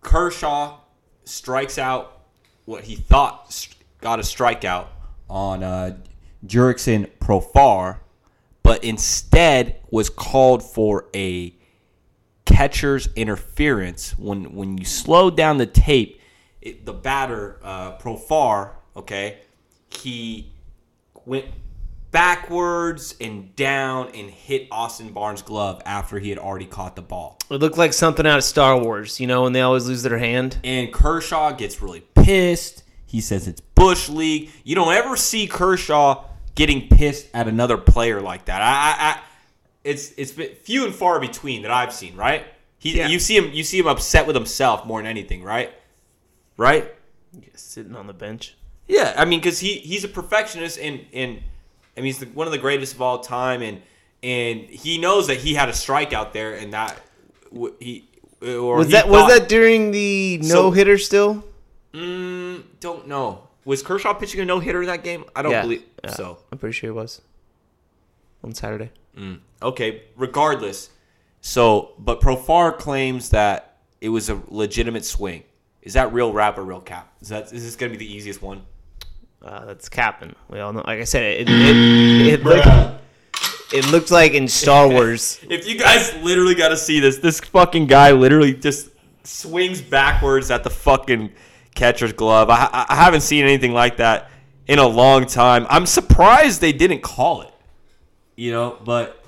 [0.01, 0.79] Kershaw
[1.25, 2.23] strikes out
[2.65, 3.69] what he thought
[4.01, 4.89] got a strikeout
[5.29, 5.97] on uh,
[6.47, 7.99] Jurickson Profar,
[8.63, 11.55] but instead was called for a
[12.45, 16.21] catcher's interference when when you slow down the tape
[16.61, 19.39] it, the batter uh, Profar okay
[19.89, 20.53] he
[21.25, 21.47] went
[22.11, 27.39] backwards and down and hit Austin Barnes glove after he had already caught the ball
[27.51, 29.21] It looked like something out of Star Wars.
[29.21, 30.59] You know, when they always lose their hand.
[30.65, 36.25] and Kershaw gets really pissed he says it's bush league you don't ever see Kershaw
[36.55, 39.21] getting pissed at another player like that I, I, I
[39.83, 42.45] it's it's been few and far between that I've seen right
[42.79, 43.09] he Yeah.
[43.09, 45.73] you see him you see him upset with himself more than anything right
[46.57, 46.93] right
[47.55, 48.57] Sitting on the bench.
[48.89, 51.43] Yeah, I mean, because he he's a perfectionist, and and
[51.97, 53.83] I mean, he's the, one of the greatest of all time, and
[54.23, 57.01] and he knows that he had a strikeout there, and that
[57.81, 58.09] he
[58.43, 61.45] or Was he that was that during the no hitter still?
[61.93, 63.49] Mm, don't know.
[63.65, 65.25] Was Kershaw pitching a no hitter in that game?
[65.37, 65.63] I don't Yeah.
[65.63, 66.11] believe Yeah.
[66.13, 66.39] so.
[66.51, 67.21] I'm pretty sure it was.
[68.43, 68.91] on Saturday.
[69.63, 70.89] Okay, regardless.
[71.43, 75.43] So, but Profar claims that it was a legitimate swing.
[75.83, 77.13] Is that real rap or real cap?
[77.21, 78.65] Is that is this gonna be the easiest one?
[79.43, 80.35] Uh, that's capping.
[80.49, 80.83] We all know.
[80.87, 83.03] Like I said, it it, it, looked,
[83.73, 85.41] it looked like in Star Wars.
[85.49, 88.91] If you guys literally got to see this, this fucking guy literally just
[89.25, 91.31] swings backwards at the fucking
[91.75, 92.51] catcher's glove.
[92.51, 94.31] I, I- I haven't seen anything like that
[94.67, 95.67] in a long time.
[95.71, 97.53] I'm surprised they didn't call it.
[98.37, 99.23] You know, but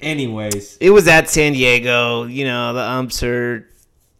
[0.00, 2.24] anyways, It was at San Diego.
[2.24, 3.66] You know, the umps are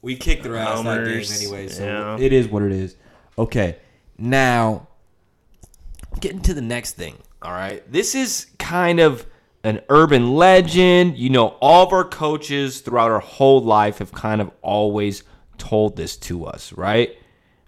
[0.03, 2.17] we kicked their ass that game Homers, anyway, so yeah.
[2.19, 2.97] it is what it is.
[3.39, 3.77] Okay,
[4.19, 4.89] now
[6.18, 7.16] getting to the next thing.
[7.42, 7.83] All right.
[7.90, 9.27] This is kind of
[9.64, 11.16] an urban legend.
[11.16, 15.23] You know, all of our coaches throughout our whole life have kind of always
[15.59, 17.16] told this to us, right?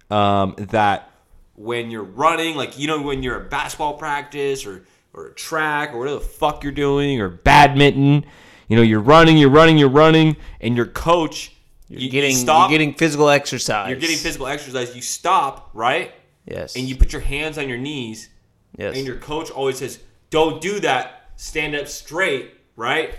[0.09, 1.09] Um, that
[1.55, 5.99] when you're running, like, you know, when you're at basketball practice or, or track or
[5.99, 8.25] whatever the fuck you're doing or badminton,
[8.67, 11.55] you know, you're running, you're running, you're running, and your coach,
[11.87, 13.89] you, you getting stop, you're getting physical exercise.
[13.89, 14.95] you're getting physical exercise.
[14.95, 16.11] You stop, right?
[16.45, 16.75] Yes.
[16.75, 18.29] And you put your hands on your knees
[18.77, 18.95] yes.
[18.95, 21.29] and your coach always says, "Don't do that.
[21.35, 23.15] Stand up straight." Right?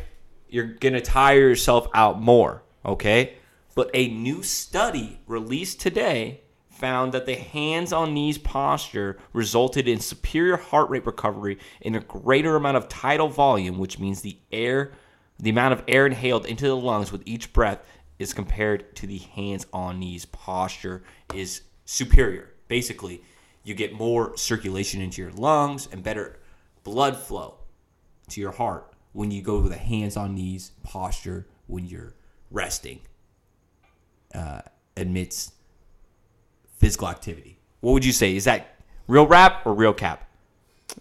[0.48, 2.62] You're gonna tire yourself out more.
[2.84, 3.34] Okay.
[3.74, 6.42] But a new study released today
[6.74, 12.00] found that the hands on knees posture resulted in superior heart rate recovery and a
[12.00, 14.92] greater amount of tidal volume, which means the air,
[15.38, 17.80] the amount of air inhaled into the lungs with each breath
[18.18, 21.02] is compared to the hands on knees posture
[21.34, 22.50] is superior.
[22.68, 23.22] Basically,
[23.64, 26.38] you get more circulation into your lungs and better
[26.84, 27.56] blood flow
[28.28, 32.14] to your heart when you go with a hands on knees posture when you're
[32.50, 33.00] resting
[34.34, 34.60] uh,
[34.96, 35.54] amidst
[36.76, 37.58] physical activity.
[37.80, 38.36] What would you say?
[38.36, 40.23] Is that real rap or real cap?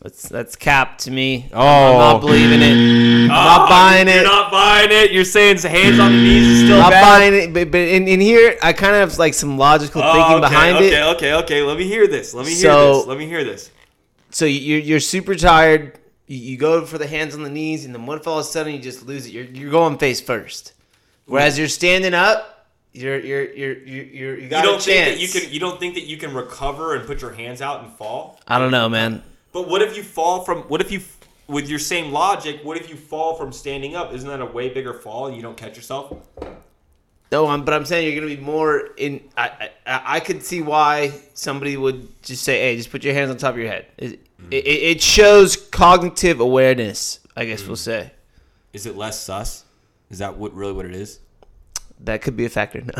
[0.01, 1.49] That's that's cap to me.
[1.53, 1.59] Oh.
[1.61, 2.73] I'm not believing it.
[2.73, 4.15] I'm not ah, buying it.
[4.15, 5.11] You're not buying it.
[5.11, 7.01] You're saying hands on the knees is still not bad.
[7.01, 7.53] buying it.
[7.53, 10.41] But, but in, in here, I kind of have like some logical Oh, thinking okay,
[10.41, 11.15] behind okay, it.
[11.15, 12.33] Okay, okay, Let me hear this.
[12.33, 13.07] Let me hear So- this.
[13.07, 13.71] Let me hear this.
[14.31, 15.99] So you're you're super tired.
[16.25, 18.43] You, you go for the hands on the knees, and then one all of a
[18.43, 19.31] sudden you just lose it.
[19.31, 20.73] You're you're going face first.
[21.25, 24.97] Whereas you're standing up, you're you're you're you're, you're you You got don't a think
[25.05, 25.17] chance.
[25.17, 25.53] that you can.
[25.53, 28.39] You don't think that you can recover and put your hands out and fall.
[28.47, 29.21] I don't know, man.
[29.53, 30.63] But what if you fall from?
[30.63, 31.01] What if you,
[31.47, 34.13] with your same logic, what if you fall from standing up?
[34.13, 36.17] Isn't that a way bigger fall and you don't catch yourself?
[37.31, 39.21] No, I'm, but I'm saying you're gonna be more in.
[39.37, 43.31] I, I I could see why somebody would just say, "Hey, just put your hands
[43.31, 44.51] on top of your head." It, mm-hmm.
[44.51, 47.21] it, it shows cognitive awareness.
[47.35, 48.05] I guess we'll mm-hmm.
[48.05, 48.11] say
[48.71, 49.65] Is it less sus?
[50.11, 51.19] Is that what really what it is?
[52.03, 52.81] that could be a factor.
[52.81, 52.93] No,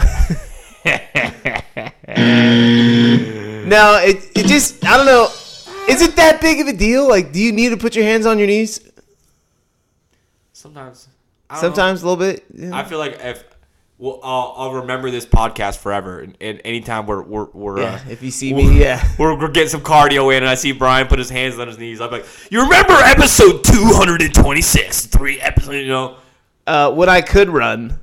[3.68, 5.30] no, it it just I don't know.
[5.90, 7.08] Is it that big of a deal?
[7.08, 8.80] Like, do you need to put your hands on your knees?
[10.54, 11.08] Sometimes.
[11.50, 11.62] Don't know.
[11.62, 12.46] Sometimes a little bit.
[12.54, 12.76] Yeah.
[12.76, 13.44] I feel like if
[13.98, 16.20] well, I'll, I'll remember this podcast forever.
[16.20, 19.08] And, and anytime we're we're, we're Yeah, uh, if you see me, yeah.
[19.20, 21.78] we're, we're getting some cardio in, and I see Brian put his hands on his
[21.78, 22.02] knees.
[22.02, 26.18] I'm like, you remember episode 226, three episodes, you know?
[26.66, 28.00] Uh, what I could run,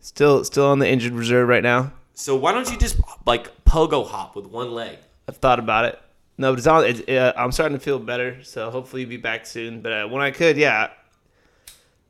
[0.00, 1.92] still still on the injured reserve right now.
[2.14, 4.98] So why don't you just like pogo hop with one leg?
[5.28, 6.00] I've thought about it.
[6.36, 6.84] No, but it's on.
[6.84, 9.80] It's, uh, I'm starting to feel better, so hopefully be back soon.
[9.80, 10.90] But uh, when I could, yeah.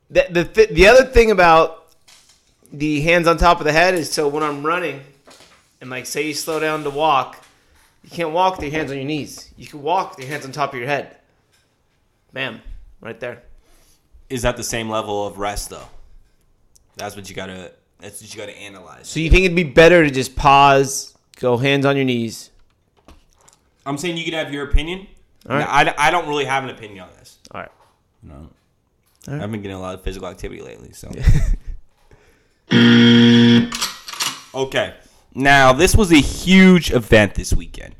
[0.09, 1.93] The the th- the other thing about
[2.71, 5.01] the hands on top of the head is so when I'm running,
[5.81, 7.43] and like say you slow down to walk,
[8.03, 9.51] you can't walk with your hands on your knees.
[9.57, 11.17] You can walk with your hands on top of your head.
[12.33, 12.61] Bam,
[13.01, 13.43] right there.
[14.29, 15.87] Is that the same level of rest though?
[16.97, 17.71] That's what you gotta.
[17.99, 19.07] That's what you gotta analyze.
[19.07, 22.49] So you think it'd be better to just pause, go hands on your knees?
[23.85, 25.07] I'm saying you can have your opinion.
[25.49, 25.87] All right.
[25.87, 27.37] I, I don't really have an opinion on this.
[27.51, 27.71] All right.
[28.23, 28.49] No.
[29.27, 31.09] I've been getting a lot of physical activity lately, so.
[34.59, 34.95] okay.
[35.33, 37.95] Now, this was a huge event this weekend.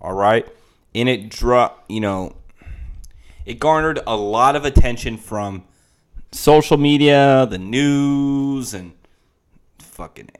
[0.00, 0.46] All right?
[0.94, 2.36] And it draw, you know,
[3.44, 5.64] it garnered a lot of attention from
[6.32, 8.92] social media, the news, and
[9.78, 10.30] fucking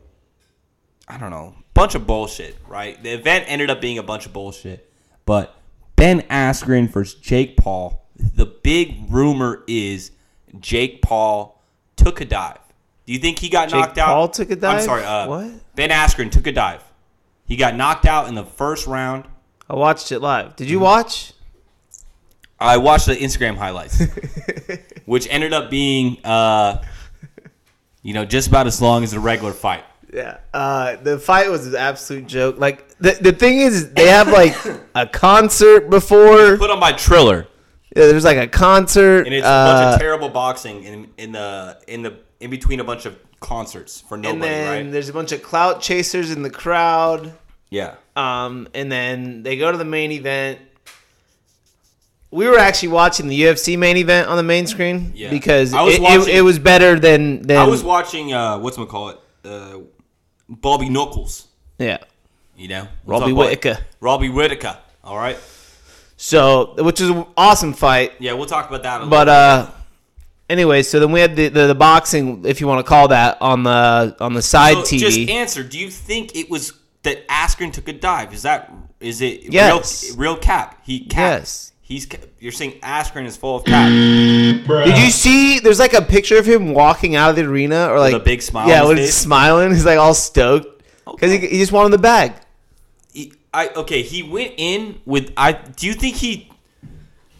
[1.09, 3.03] I don't know, bunch of bullshit, right?
[3.03, 4.88] The event ended up being a bunch of bullshit.
[5.29, 5.55] But
[5.95, 10.11] Ben Askren versus Jake Paul, the big rumor is
[10.59, 11.63] Jake Paul
[11.97, 12.57] took a dive.
[13.05, 14.07] Do you think he got Jake knocked out?
[14.07, 15.05] Paul took a I'm sorry.
[15.05, 15.51] Uh, What?
[15.77, 16.83] Ben Askren took a dive.
[17.45, 19.27] He got knocked out in the first round.
[19.69, 20.57] I watched it live.
[20.57, 20.73] Did Mm-hmm.
[20.73, 21.35] you watch?
[22.59, 24.03] I watched the Instagram highlights,
[25.05, 26.83] which ended up being, uh,
[28.03, 29.85] you know, just about as long as a regular fight.
[30.13, 30.39] Yeah.
[30.55, 32.59] Uh, the fight was an absolute joke.
[32.59, 34.55] Like the the thing is, they have like
[34.95, 36.57] a concert before.
[36.57, 37.47] Put on my Triller.
[37.97, 39.27] Yeah, there's like a concert.
[39.27, 42.81] and it's a bunch uh, of terrible boxing in in the in the in between
[42.81, 44.93] a bunch of concerts for and nobody, then right?
[44.93, 47.33] there's a bunch of clout chasers in the crowd.
[47.71, 47.97] Yeah.
[48.17, 50.59] Um, and then they go to the main event.
[52.31, 55.31] We were actually watching the UFC main event on the main screen Yeah.
[55.31, 58.59] because I was it, it, watching- it was better than than I was watching uh
[58.59, 59.79] what's call it uh
[60.49, 61.47] Bobby Knuckles,
[61.79, 61.99] yeah.
[62.57, 63.79] you know, Robbie Talk about- Whittaker.
[64.01, 64.79] Robbie Whittaker.
[65.05, 65.39] All right.
[66.17, 68.13] So, which is an awesome fight.
[68.19, 69.03] Yeah, we'll talk about that.
[69.03, 69.71] A But uh,
[70.51, 73.41] anyway, so then we had the, the, the boxing, if you want to call that,
[73.41, 74.75] on the on the side.
[74.75, 74.99] So TV.
[74.99, 75.63] just answer.
[75.63, 76.73] Do you think it was
[77.05, 78.35] that Askren took a dive?
[78.35, 80.11] Is that is it Yes.
[80.11, 80.81] real, real cap?
[80.85, 81.41] He cap.
[81.41, 81.73] Yes.
[81.89, 82.07] He's
[82.39, 83.89] you're saying Askren is full of cap.
[83.89, 85.59] Did you see?
[85.59, 88.43] There's like a picture of him walking out of the arena, or like a big
[88.43, 89.71] smile Yeah, on his with smiling.
[89.71, 92.35] He's like all stoked because he, he just wanted the bag.
[93.15, 94.03] He- I okay.
[94.03, 95.53] He went in with I.
[95.53, 96.51] Do you think he?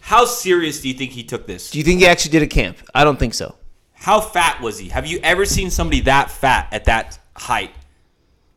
[0.01, 1.69] How serious do you think he took this?
[1.69, 2.77] Do you think he actually did a camp?
[2.95, 3.53] I don't think so.
[3.93, 4.89] How fat was he?
[4.89, 7.69] Have you ever seen somebody that fat at that height?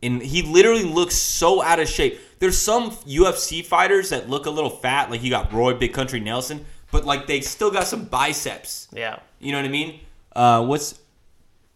[0.01, 2.19] And he literally looks so out of shape.
[2.43, 6.19] There's some UFC fighters that look a little fat, like you got Roy Big Country
[6.19, 8.89] Nelson, but like they still got some biceps.
[8.91, 9.19] Yeah.
[9.39, 10.01] You know what I mean?
[10.35, 10.99] Uh, what's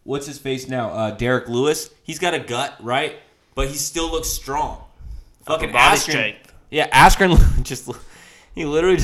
[0.04, 0.90] what's his face now?
[0.90, 1.90] Uh, Derrick Lewis.
[2.04, 3.18] He's got a gut, right?
[3.56, 4.84] But he still looks strong.
[5.46, 6.02] Fucking body Askren.
[6.02, 6.54] strength.
[6.70, 7.90] Yeah, Askren just
[8.54, 9.00] he literally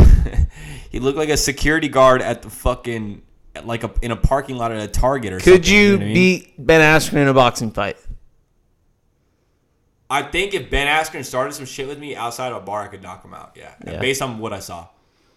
[0.92, 3.22] he looked like a security guard at the fucking
[3.64, 5.62] like a in a parking lot at a Target or something.
[5.62, 6.14] Could you know what I mean?
[6.14, 7.96] beat Ben Askren in a boxing fight?
[10.20, 12.88] I think if Ben Askren started some shit with me outside of a bar, I
[12.88, 13.52] could knock him out.
[13.56, 14.00] Yeah, Yeah.
[14.00, 14.88] based on what I saw.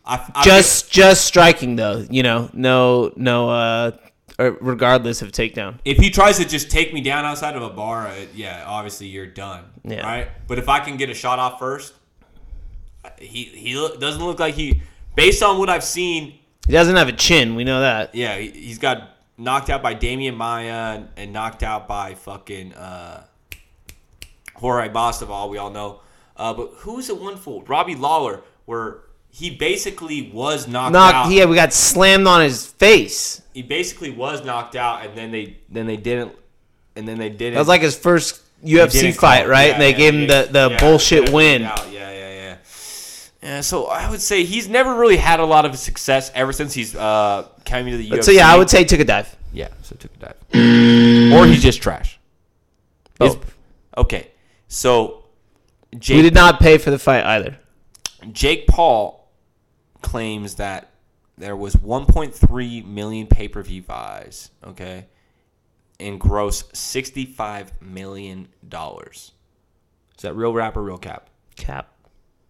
[0.04, 3.90] I, I Just just striking though, you know, no no uh
[4.38, 5.78] regardless of takedown.
[5.84, 9.06] if he tries to just take me down outside of a bar, uh, yeah, obviously
[9.06, 9.64] you're done.
[9.82, 10.02] Yeah.
[10.02, 10.28] Right.
[10.46, 11.94] But if I can get a shot off first,
[13.04, 14.82] uh, he he look, doesn't look like he.
[15.14, 18.14] Based on what I've seen, He doesn't have a chin, we know that.
[18.14, 18.96] yeah, he, he's got
[19.38, 23.24] knocked out by Demian Maia and knocked out by fucking uh,
[24.56, 25.50] Jorge Masvidal.
[25.50, 26.00] We all know.
[26.36, 27.62] Uh, but who's the one fool?
[27.62, 28.98] Robbie Lawler, where
[29.30, 31.30] he basically was knocked Knock out.
[31.30, 33.42] yeah, we got slammed on his face.
[33.52, 36.32] He basically was knocked out, and then they then they didn't,
[36.94, 37.54] and then they didn't.
[37.54, 39.68] That was like his first UFC fight, right?
[39.68, 41.62] yeah, and they yeah, gave him the, the yeah, bullshit win.
[41.62, 42.56] Yeah, yeah, yeah.
[43.42, 46.74] Yeah, so I would say he's never really had a lot of success ever since
[46.74, 48.24] he's uh, coming to the UFC.
[48.24, 49.36] So yeah, I would say he took a dive.
[49.52, 49.68] yeah.
[49.82, 52.18] So took a dive, or he's just trash.
[53.18, 53.54] Both.
[53.96, 54.30] Okay,
[54.68, 55.24] so
[55.98, 57.58] Jake We did not pay for the fight either.
[58.32, 59.30] Jake Paul
[60.02, 60.90] claims that
[61.38, 65.06] there was 1.3 million pay-per-view buys, okay,
[66.00, 69.32] and gross 65 million dollars.
[70.16, 71.28] Is that real rap or real cap?
[71.56, 71.92] Cap.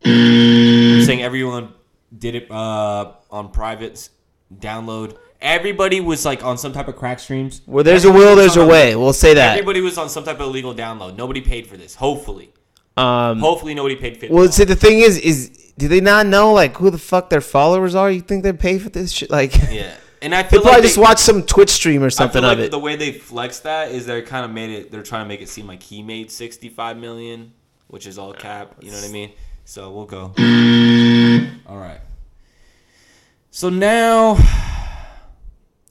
[0.02, 1.74] You're saying everyone
[2.16, 4.08] did it uh, on private
[4.54, 5.16] download.
[5.40, 7.60] Everybody was like on some type of crack streams.
[7.66, 8.96] Where there's a will, there's a on- way.
[8.96, 9.52] We'll say that.
[9.52, 11.16] Everybody was on some type of illegal download.
[11.16, 11.94] Nobody paid for this.
[11.94, 12.52] Hopefully,
[12.96, 14.34] Um, hopefully nobody paid fifty.
[14.34, 17.40] well, see, the thing is, is do they not know like who the fuck their
[17.42, 18.10] followers are?
[18.10, 19.30] You think they pay for this shit?
[19.38, 22.06] Like, yeah, and I feel they probably like just they- watch some Twitch stream or
[22.06, 22.70] I something feel like of it.
[22.70, 24.90] the way they flex that is they're kind of made it.
[24.90, 27.52] They're trying to make it seem like he made sixty-five million,
[27.88, 28.74] which is all cap.
[28.80, 29.32] You know what I mean?
[29.66, 30.32] So we'll go.
[31.68, 32.00] all right.
[33.50, 34.36] So now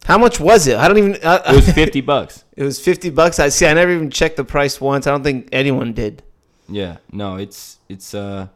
[0.05, 0.77] How much was it?
[0.77, 1.17] I don't even.
[1.23, 2.43] Uh, it was fifty bucks.
[2.55, 3.39] it was fifty bucks.
[3.39, 3.65] I see.
[3.65, 5.07] I never even checked the price once.
[5.07, 6.21] I don't think anyone did.
[6.69, 8.47] Yeah, no, it's it's uh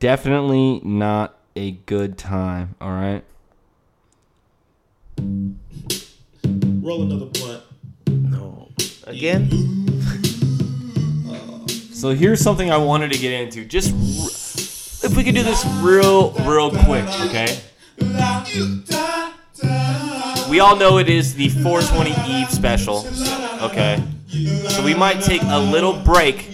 [0.00, 2.74] definitely not a good time.
[2.80, 3.22] All right.
[6.82, 7.62] Roll another blunt.
[8.08, 8.68] No.
[9.06, 9.48] Again?
[11.94, 13.64] So here's something I wanted to get into.
[13.64, 17.58] Just r- if we could do this real, real quick, okay?
[20.54, 23.04] We all know it is the 420 Eve special,
[23.60, 24.00] okay?
[24.68, 26.48] So we might take a little break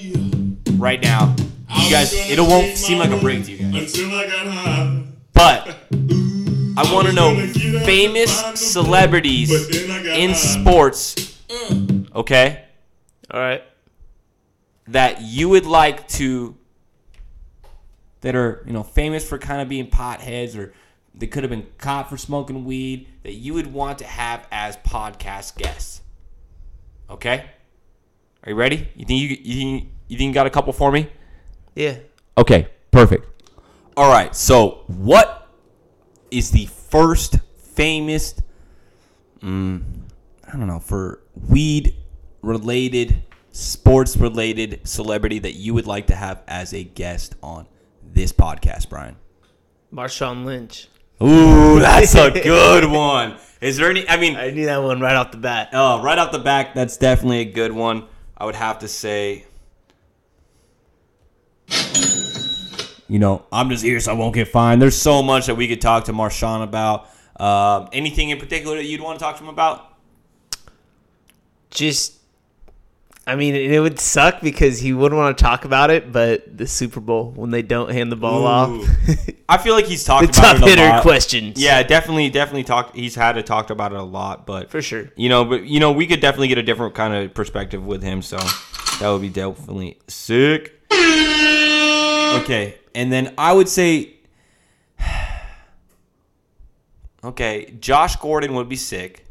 [0.79, 1.37] right now.
[1.77, 3.93] You guys, it won't seem like a break to you guys.
[3.99, 5.05] Until I got high.
[5.35, 5.77] But
[6.79, 7.47] I want to know
[7.85, 9.51] famous celebrities
[10.07, 11.39] in sports,
[12.15, 12.65] okay,
[13.31, 13.63] All right.
[14.87, 16.57] that you would like to,
[18.23, 20.73] that are, you know, famous for kind of being potheads or
[21.21, 24.79] they could have been caught for smoking weed that you would want to have as
[24.79, 26.01] podcast guests.
[27.11, 27.51] Okay?
[28.43, 28.89] Are you ready?
[28.97, 31.11] You think you, you, think, you think you got a couple for me?
[31.77, 31.99] Yeah.
[32.39, 33.27] Okay, perfect.
[33.97, 35.49] All right, so what
[36.31, 37.39] is the first
[37.75, 38.35] famous,
[39.43, 39.83] mm,
[40.49, 41.97] I don't know, for weed
[42.41, 47.67] related, sports related celebrity that you would like to have as a guest on
[48.03, 49.17] this podcast, Brian?
[49.93, 50.89] Marshawn Lynch.
[51.23, 53.37] Ooh, that's a good one.
[53.61, 54.09] Is there any?
[54.09, 55.71] I mean, I knew that one right off the bat.
[55.73, 58.07] Oh, right off the back, that's definitely a good one.
[58.37, 59.45] I would have to say.
[63.07, 64.81] You know, I'm just here so I won't get fined.
[64.81, 67.09] There's so much that we could talk to Marshawn about.
[67.41, 69.97] Um, anything in particular that you'd want to talk to him about?
[71.71, 72.20] Just,
[73.31, 76.11] I mean, it would suck because he wouldn't want to talk about it.
[76.11, 78.83] But the Super Bowl when they don't hand the ball Ooh.
[78.83, 78.89] off,
[79.49, 81.03] I feel like he's the talked tough about it a hitter lot.
[81.03, 81.63] questions.
[81.63, 82.97] Yeah, definitely, definitely talked.
[82.97, 85.11] He's had to talked about it a lot, but for sure.
[85.15, 88.03] you know, but you know, we could definitely get a different kind of perspective with
[88.03, 88.21] him.
[88.23, 88.39] So
[88.99, 90.77] that would be definitely sick.
[90.93, 94.15] Okay, and then I would say,
[97.25, 99.25] okay, Josh Gordon would be sick.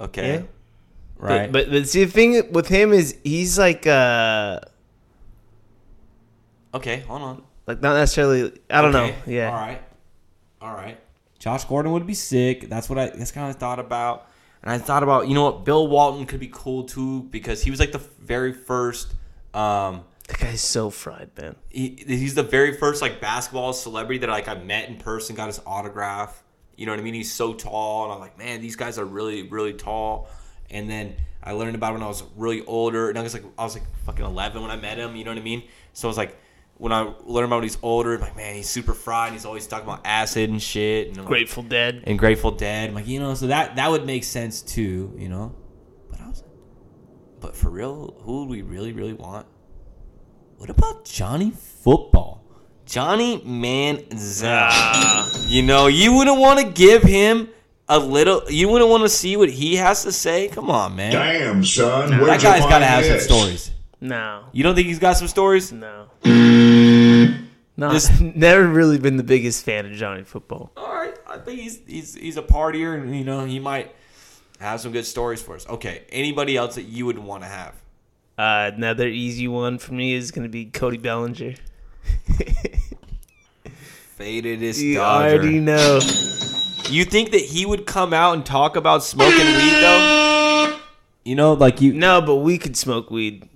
[0.00, 0.42] Okay, Yeah.
[1.28, 1.50] Right.
[1.50, 4.60] But, but but see, the thing with him is he's like uh
[6.74, 7.42] okay, hold on.
[7.66, 8.52] like not necessarily.
[8.70, 9.16] I don't Okay, know.
[9.32, 9.48] Yeah.
[9.48, 9.82] All right.
[10.60, 10.98] All right.
[11.38, 12.68] Josh Gordon would be sick.
[12.68, 13.06] That's what I.
[13.10, 14.28] That's kind of thought about.
[14.62, 17.70] And I thought about, you know what, Bill Walton could be cool too because he
[17.72, 19.12] was like the very first.
[19.54, 21.56] Um, That guy's so fried, man.
[21.68, 25.48] he, he's the very first like basketball celebrity that like I met in person, got
[25.48, 26.44] his autograph.
[26.76, 27.14] You know what I mean?
[27.14, 30.28] He's so tall, and I'm like, man, these guys are really, really tall.
[30.72, 33.64] And then I learned about when I was really older, and I was like, I
[33.64, 35.14] was like fucking 11 when I met him.
[35.16, 35.62] You know what I mean?
[35.92, 36.38] So I was like,
[36.78, 39.28] when I learned about when he's older, I'm like, man, he's super fried.
[39.28, 41.08] And he's always talking about acid and shit.
[41.08, 42.02] And I'm like- Grateful Dead.
[42.06, 42.88] and Grateful Dead.
[42.88, 45.54] I'm like, you know, so that that would make sense too, you know.
[46.10, 46.42] But I was,
[47.40, 49.46] but for real, who would we really, really want?
[50.56, 52.44] What about Johnny Football?
[52.84, 54.68] Johnny Manziel.
[54.70, 55.30] Ah.
[55.46, 57.48] You know, you wouldn't want to give him
[57.96, 58.42] a little.
[58.50, 60.48] You wouldn't want to see what he has to say.
[60.48, 61.12] Come on, man.
[61.12, 62.10] Damn, son.
[62.10, 63.70] that guy's got to have some stories.
[64.00, 64.44] No.
[64.52, 65.70] You don't think he's got some stories?
[65.72, 66.08] No.
[66.24, 67.90] No.
[67.92, 70.72] Just- never really been the biggest fan of Johnny Football.
[70.76, 73.94] All right, I think he's he's he's a partier, and you know he might
[74.60, 75.68] have some good stories for us.
[75.68, 77.74] Okay, anybody else that you would want to have?
[78.38, 81.54] Uh, another easy one for me is going to be Cody Bellinger.
[84.16, 86.00] Faded is You already know.
[86.92, 90.78] You think that he would come out and talk about smoking weed though?
[91.24, 93.48] You know, like you, No, but we could smoke weed.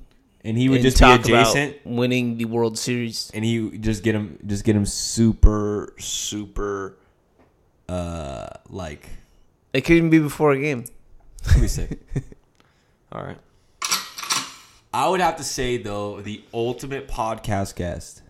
[0.45, 3.31] and he would and just be talk about winning the World Series.
[3.35, 6.97] and he just get him, just get him super, super,
[7.89, 9.09] uh, like.
[9.73, 10.85] It could even be before a game.
[11.49, 11.89] Let me see.
[13.13, 13.39] All right.
[14.95, 18.23] I would have to say though, the ultimate podcast guest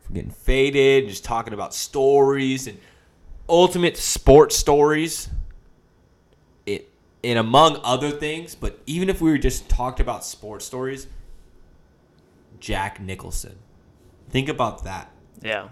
[0.00, 2.78] for getting faded, just talking about stories and
[3.48, 5.28] ultimate sports stories.
[6.66, 6.90] It
[7.24, 11.06] and among other things, but even if we were just talked about sports stories,
[12.60, 13.56] Jack Nicholson.
[14.30, 15.10] Think about that.
[15.42, 15.68] Yeah.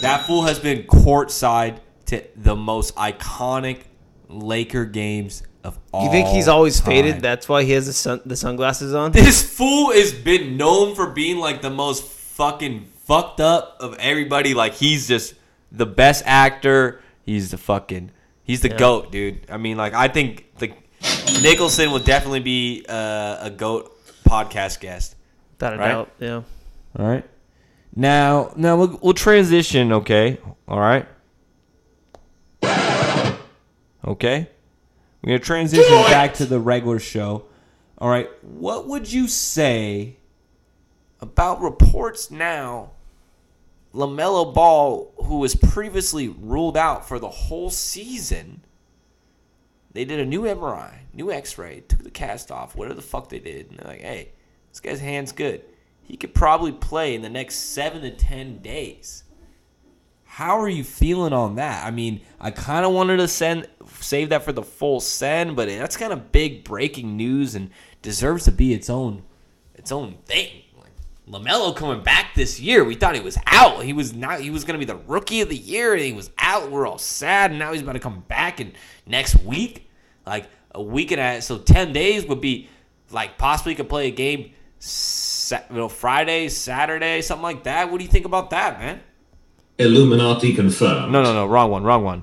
[0.00, 3.82] That fool has been courtside to the most iconic
[4.28, 6.04] Laker games of all.
[6.04, 6.86] You think he's always time.
[6.86, 7.20] faded?
[7.20, 9.12] That's why he has the sun the sunglasses on.
[9.12, 14.54] This fool has been known for being like the most fucking fucked up of everybody.
[14.54, 15.34] Like he's just
[15.72, 17.00] the best actor.
[17.24, 18.10] He's the fucking
[18.42, 18.76] he's the Yeah.
[18.76, 19.46] goat, dude.
[19.50, 20.72] I mean, like I think the
[21.42, 25.16] Nicholson will definitely be uh, a goat podcast guest.
[25.52, 25.88] Without a Right?
[25.88, 26.10] doubt.
[26.18, 26.42] Yeah.
[26.98, 27.24] All right.
[27.94, 29.92] Now, now we'll, we'll transition.
[29.92, 30.38] Okay.
[30.68, 31.06] All right.
[34.06, 34.48] Okay.
[35.22, 37.44] We're gonna transition back to the regular show.
[37.98, 38.28] All right.
[38.42, 40.16] What would you say
[41.20, 42.92] about reports now?
[43.94, 48.64] Lamelo Ball, who was previously ruled out for the whole season,
[49.92, 53.40] they did a new MRI, new X-ray, took the cast off, whatever the fuck they
[53.40, 54.32] did, and they're like, "Hey,
[54.70, 55.64] this guy's hand's good.
[56.02, 59.24] He could probably play in the next seven to ten days."
[60.24, 61.84] How are you feeling on that?
[61.84, 63.66] I mean, I kind of wanted to send
[63.98, 67.70] save that for the full send, but that's kind of big breaking news and
[68.00, 69.24] deserves to be its own
[69.74, 70.62] its own thing.
[71.30, 73.84] Like, Lamelo coming back this year, we thought he was out.
[73.84, 74.40] He was not.
[74.40, 76.70] He was going to be the rookie of the year, and he was out.
[76.70, 78.72] We're all sad, and now he's about to come back in
[79.06, 79.88] next week,
[80.26, 81.42] like a week and a half.
[81.42, 82.68] so ten days would be
[83.10, 84.52] like possibly could play a game,
[85.70, 87.90] you know, Friday, Saturday, something like that.
[87.90, 89.00] What do you think about that, man?
[89.78, 91.12] Illuminati confirmed.
[91.12, 92.22] No, no, no, wrong one, wrong one.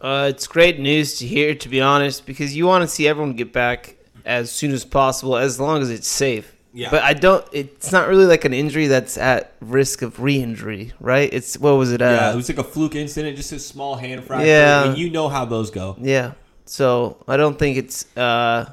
[0.00, 3.34] Uh, it's great news to hear, to be honest, because you want to see everyone
[3.34, 6.51] get back as soon as possible, as long as it's safe.
[6.74, 6.90] Yeah.
[6.90, 7.44] But I don't.
[7.52, 11.28] It's not really like an injury that's at risk of re-injury, right?
[11.32, 12.00] It's what was it?
[12.00, 14.46] Uh, yeah, it was like a fluke incident, just a small hand fracture.
[14.46, 14.84] Yeah.
[14.86, 15.96] and you know how those go.
[16.00, 16.32] Yeah.
[16.64, 18.70] So I don't think it's uh,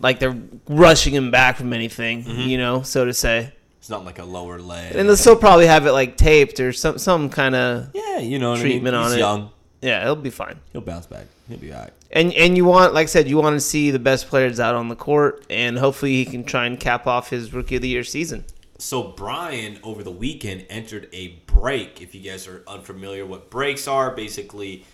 [0.00, 0.36] like they're
[0.68, 2.40] rushing him back from anything, Mm-hmm.
[2.42, 3.52] you know, so to say.
[3.78, 4.94] It's not like a lower leg.
[4.96, 8.38] And they'll still probably have it like taped or some some kind of yeah, you
[8.38, 9.04] know treatment I mean?
[9.04, 9.20] on He's it.
[9.20, 9.50] young.
[9.82, 10.58] Yeah, it'll be fine.
[10.72, 11.26] He'll bounce back.
[11.48, 11.92] He'll be all right.
[12.10, 14.74] And and you want, like I said, you want to see the best players out
[14.74, 17.88] on the court, and hopefully he can try and cap off his rookie of the
[17.88, 18.44] year season.
[18.78, 22.00] So Brian over the weekend entered a break.
[22.02, 24.84] If you guys are unfamiliar, what breaks are basically,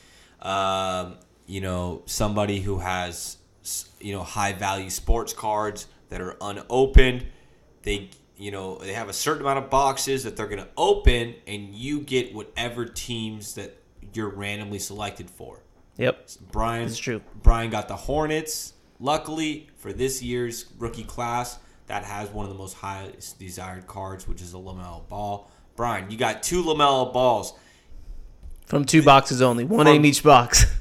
[0.42, 3.36] um, you know, somebody who has
[4.00, 7.26] you know high value sports cards that are unopened.
[7.82, 11.74] They you know they have a certain amount of boxes that they're gonna open, and
[11.74, 13.76] you get whatever teams that
[14.14, 15.60] you're randomly selected for.
[16.00, 17.20] Yep, Brian, It's true.
[17.42, 18.72] Brian got the Hornets.
[18.98, 24.26] Luckily for this year's rookie class, that has one of the most highest desired cards,
[24.26, 25.50] which is a Lamelo Ball.
[25.76, 27.52] Brian, you got two Lamelo balls.
[28.66, 30.64] from two boxes only, one From- in each box.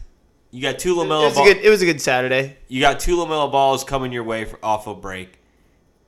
[0.52, 1.48] You got two It Lamelo was, balls.
[1.48, 2.58] good, it was a good Saturday.
[2.70, 5.38] You got two Lamelo balls coming your way for, off a break.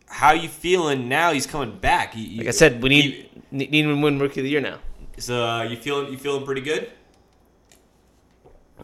[0.07, 1.32] How you feeling now?
[1.32, 2.16] He's coming back.
[2.16, 4.45] You- you- Like I said, we need you- need, need him to win rookie of
[4.45, 4.80] the year now.
[5.20, 6.91] So uh, you feeling you feeling pretty good?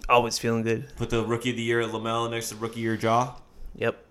[0.10, 0.96] Always feeling good.
[0.96, 3.36] Put the rookie of the year Lamelo next to rookie of your jaw.
[3.76, 4.04] Yep.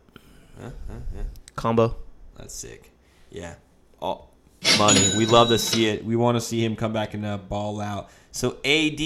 [1.55, 1.97] Combo.
[2.37, 2.91] That's sick.
[3.31, 3.55] Yeah.
[4.01, 4.33] All
[4.79, 5.11] money.
[5.17, 6.05] We love to see it.
[6.05, 8.11] We want to see him come back and uh, ball out.
[8.33, 9.01] So AD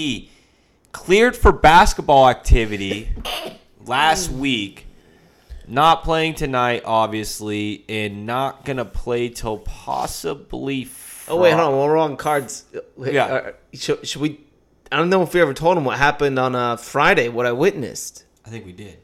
[0.91, 3.09] cleared for basketball activity
[3.85, 4.87] last week.
[5.67, 10.89] Not playing tonight, obviously, and not gonna play till possibly.
[11.29, 11.79] Oh wait, hold on.
[11.79, 12.65] We're on cards.
[12.97, 13.25] Yeah.
[13.25, 14.41] uh, should, should we?
[14.91, 17.29] I don't know if we ever told him what happened on uh, Friday.
[17.29, 18.25] What I witnessed.
[18.45, 18.97] I think we did.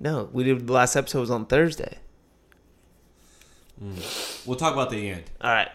[0.00, 0.66] No, we did.
[0.66, 1.98] The last episode was on Thursday.
[4.46, 5.24] We'll talk about the end.
[5.40, 5.68] All right.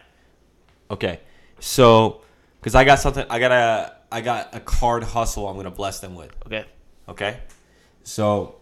[0.92, 1.22] Okay,
[1.60, 2.22] so
[2.60, 5.48] because I got something, I got a, I got a card hustle.
[5.48, 6.32] I'm gonna bless them with.
[6.46, 6.66] Okay.
[7.08, 7.40] Okay.
[8.04, 8.56] So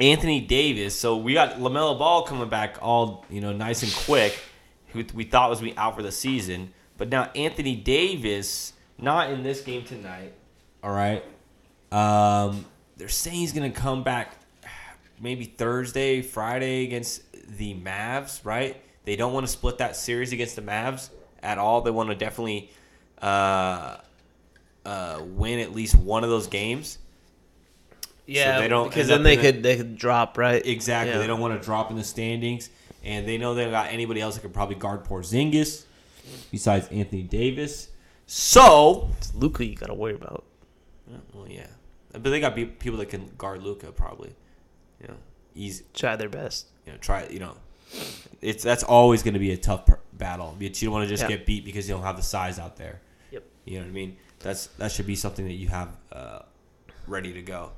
[0.00, 0.98] Anthony Davis.
[0.98, 4.38] So we got Lamelo Ball coming back all you know nice and quick.
[4.88, 8.72] Who we thought was be out for the season, but now Anthony Davis
[9.02, 10.32] not in this game tonight.
[10.82, 11.22] All right.
[11.90, 12.64] Um,
[12.96, 14.36] they're saying he's gonna come back
[15.20, 17.22] maybe Thursday, Friday against
[17.58, 18.44] the Mavs.
[18.44, 18.76] Right.
[19.04, 21.10] They don't want to split that series against the Mavs
[21.42, 21.80] at all.
[21.82, 22.70] They want to definitely
[23.20, 23.96] uh,
[24.86, 26.98] uh, win at least one of those games.
[28.26, 30.64] Yeah, they don't because then they in a- could they could drop right.
[30.64, 31.12] Exactly.
[31.12, 31.18] Yeah.
[31.18, 32.70] They don't want to drop in the standings,
[33.02, 35.84] and they know they got anybody else that could probably guard Porzingis
[36.52, 37.88] besides Anthony Davis.
[38.34, 40.44] So, It's Luka, you gotta worry about.
[41.34, 41.66] well, yeah,
[42.12, 44.34] but they got people that can guard Luka probably.
[45.02, 45.16] You know,
[45.54, 45.84] easy.
[45.92, 46.68] Try their best.
[46.86, 47.26] You know, try.
[47.28, 47.56] You know,
[48.40, 50.54] it's that's always going to be a tough per- battle.
[50.58, 51.36] But you don't want to just Yeah.
[51.36, 53.02] get beat because you don't have the size out there.
[53.32, 53.44] Yep.
[53.66, 54.16] You know what I mean?
[54.38, 56.38] That's that should be something that you have uh,
[57.06, 57.72] ready to go.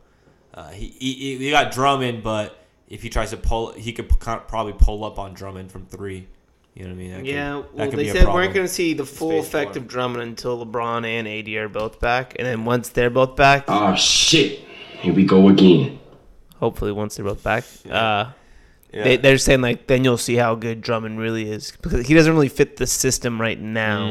[0.53, 4.15] Uh, he, he he got Drummond, but if he tries to pull, he could p-
[4.47, 6.29] probably pull up on Drummond from three.
[6.75, 7.11] You know what I mean?
[7.13, 8.35] That could- Yeah, that well, could they be said we problem.
[8.43, 11.49] weren't going to see the full Space effect for of Drummond until LeBron and AD
[11.57, 14.61] are both back, and then once they're both back, Oh shit.
[15.01, 15.99] Here we go again.
[16.59, 18.31] hopefully once they're both back, uh,
[18.93, 19.05] Yeah.
[19.05, 22.33] they, they're saying like then you'll see how good Drummond really is because he doesn't
[22.33, 24.07] really fit the system right now.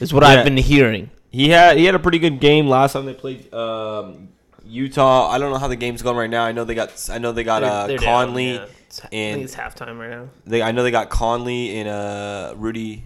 [0.00, 0.26] Is what Mm.
[0.32, 0.38] Yeah.
[0.38, 1.10] I've been hearing.
[1.32, 4.28] He had he had a pretty good game last time they played um,
[4.64, 5.28] Utah.
[5.30, 6.44] I don't know how the game's going right now.
[6.44, 8.66] I know they got I know they got They're- uh, they're down, Conley yeah.
[9.02, 10.28] I and think it's halftime right now.
[10.46, 13.04] they I know they got Conley and uh, Rudy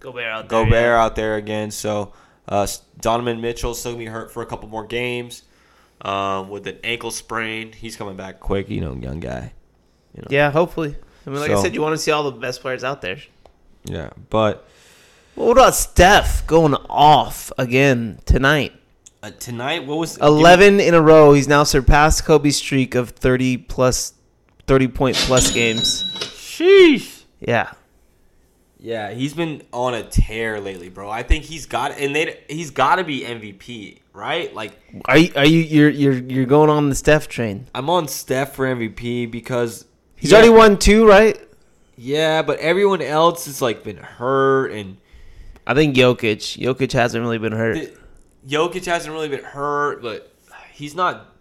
[0.00, 0.64] Gobert out there.
[0.64, 1.02] Gobert yeah.
[1.02, 1.70] out there again.
[1.70, 2.12] So
[2.48, 2.66] uh,
[3.00, 5.42] Donovan Mitchell's still gonna be hurt for a couple more games
[6.02, 7.72] um, with an ankle sprain.
[7.72, 8.68] He's coming back quick.
[8.68, 9.52] You know, young guy.
[10.28, 10.96] Yeah, hopefully.
[11.26, 13.18] I mean, like I said, you want to see all the best players out there.
[13.84, 14.66] Yeah, but
[15.34, 18.72] Well, what about Steph going off again tonight?
[19.22, 21.32] uh, tonight what was 11 in a row.
[21.32, 24.12] He's now surpassed Kobe's streak of 30 plus
[24.66, 26.04] 30 point plus games.
[26.14, 27.24] Sheesh.
[27.40, 27.72] Yeah.
[28.78, 31.08] Yeah, he's been on a tear lately, bro.
[31.10, 34.54] I think he's got and they he's got to be MVP, right?
[34.54, 37.66] Like Are you are you you're you're you're going on the Steph train?
[37.74, 41.38] I'm on Steph for MVP because He's yeah, already won two, right?
[41.96, 44.98] Yeah, but everyone else has like been hurt and
[45.66, 46.58] I think Jokic.
[46.62, 47.74] Jokic hasn't really been hurt.
[47.74, 47.92] the,
[48.46, 50.32] Jokic hasn't really been hurt, but
[50.72, 51.34] he's not.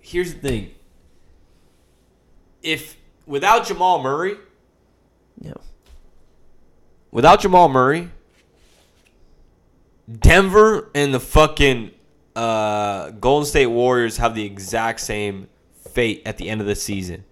[0.00, 0.70] Here's the thing:
[2.66, 2.96] if
[3.26, 4.36] without Jamal Murray,
[5.40, 5.52] Yeah.
[7.10, 8.10] without Jamal Murray,
[10.20, 11.92] Denver and the fucking
[12.34, 15.48] uh, Golden State Warriors have the exact same
[15.92, 17.24] fate at the end of the season.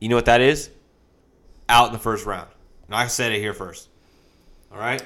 [0.00, 0.70] You know what that is?
[1.68, 2.48] Out in the first round.
[2.86, 3.88] And I said it here first.
[4.72, 5.02] All right.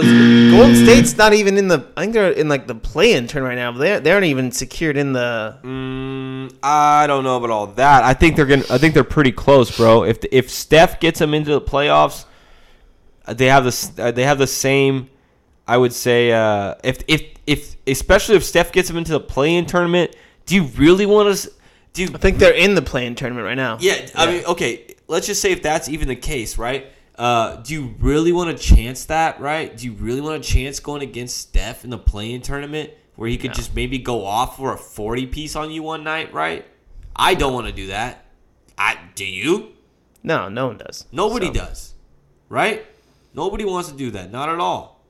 [0.00, 1.86] It's- Golden State's not even in the.
[1.96, 3.72] I think they're in like the play-in turn right now.
[3.72, 5.58] But they they aren't even secured in the.
[5.62, 8.02] Mm, I don't know about all that.
[8.04, 8.64] I think they're gonna.
[8.70, 10.04] I think they're pretty close, bro.
[10.04, 12.24] If if Steph gets them into the playoffs,
[13.26, 13.90] Uh, They have this.
[13.98, 15.08] Uh, they have the same.
[15.68, 19.66] I would say uh, if if if especially if Steph gets them into the play-in
[19.66, 20.14] tournament,
[20.46, 21.50] do you really want to?
[21.92, 23.76] Do you, I think they're in the play-in tournament right now.
[23.80, 24.94] yeah, I mean, okay.
[25.08, 26.86] Let's just say if that's even the case, right?
[27.16, 29.76] Uh, do you really want to chance that, right?
[29.76, 33.36] Do you really want to chance going against Steph in the play-in tournament where he
[33.36, 33.54] could No.
[33.54, 36.64] just maybe go off for a forty piece on you one night, right?
[37.14, 38.24] I don't want to do that.
[38.78, 39.72] I do you?
[40.22, 41.04] No, no one does.
[41.12, 41.94] Nobody So, does,
[42.48, 42.86] right?
[43.34, 44.32] Nobody wants to do that.
[44.32, 45.04] Not at all.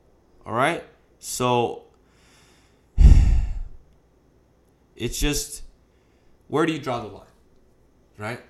[0.45, 0.83] All right.
[1.21, 1.85] So
[4.97, 5.63] it's just
[6.49, 7.27] where do you draw the line,
[8.19, 8.41] right?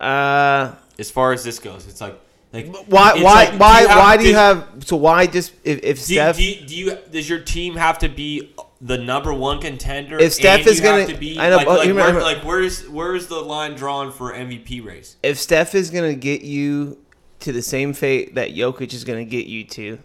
[0.00, 2.18] Uh, As far as this goes, it's like
[2.52, 3.14] like why?
[3.14, 3.44] Why?
[3.44, 3.80] like, why?
[3.82, 4.84] have- why do you have?
[4.84, 6.36] So why just if, if Do, Steph?
[6.36, 10.18] do, you, do you does your team have to be the number one contender?
[10.18, 13.26] If Steph is gonna- be I know, like, oh, but like, where, like where's where's
[13.26, 15.16] the line drawn for MVP race?
[15.22, 16.98] if Steph is gonna get you
[17.40, 19.98] to the same fate that Jokic is gonna get you to,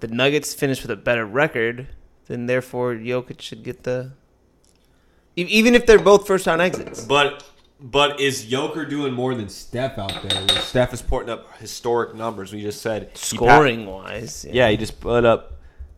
[0.00, 1.88] the Nuggets finish with a better record,
[2.26, 4.12] then therefore Jokic should get the.
[5.36, 7.44] Even if they're both first round exits, But
[7.82, 10.48] but is Joker doing more than Steph out there?
[10.60, 12.52] Steph is putting up historic numbers.
[12.52, 15.54] We just said He pa- scoring wise, yeah, he just put up.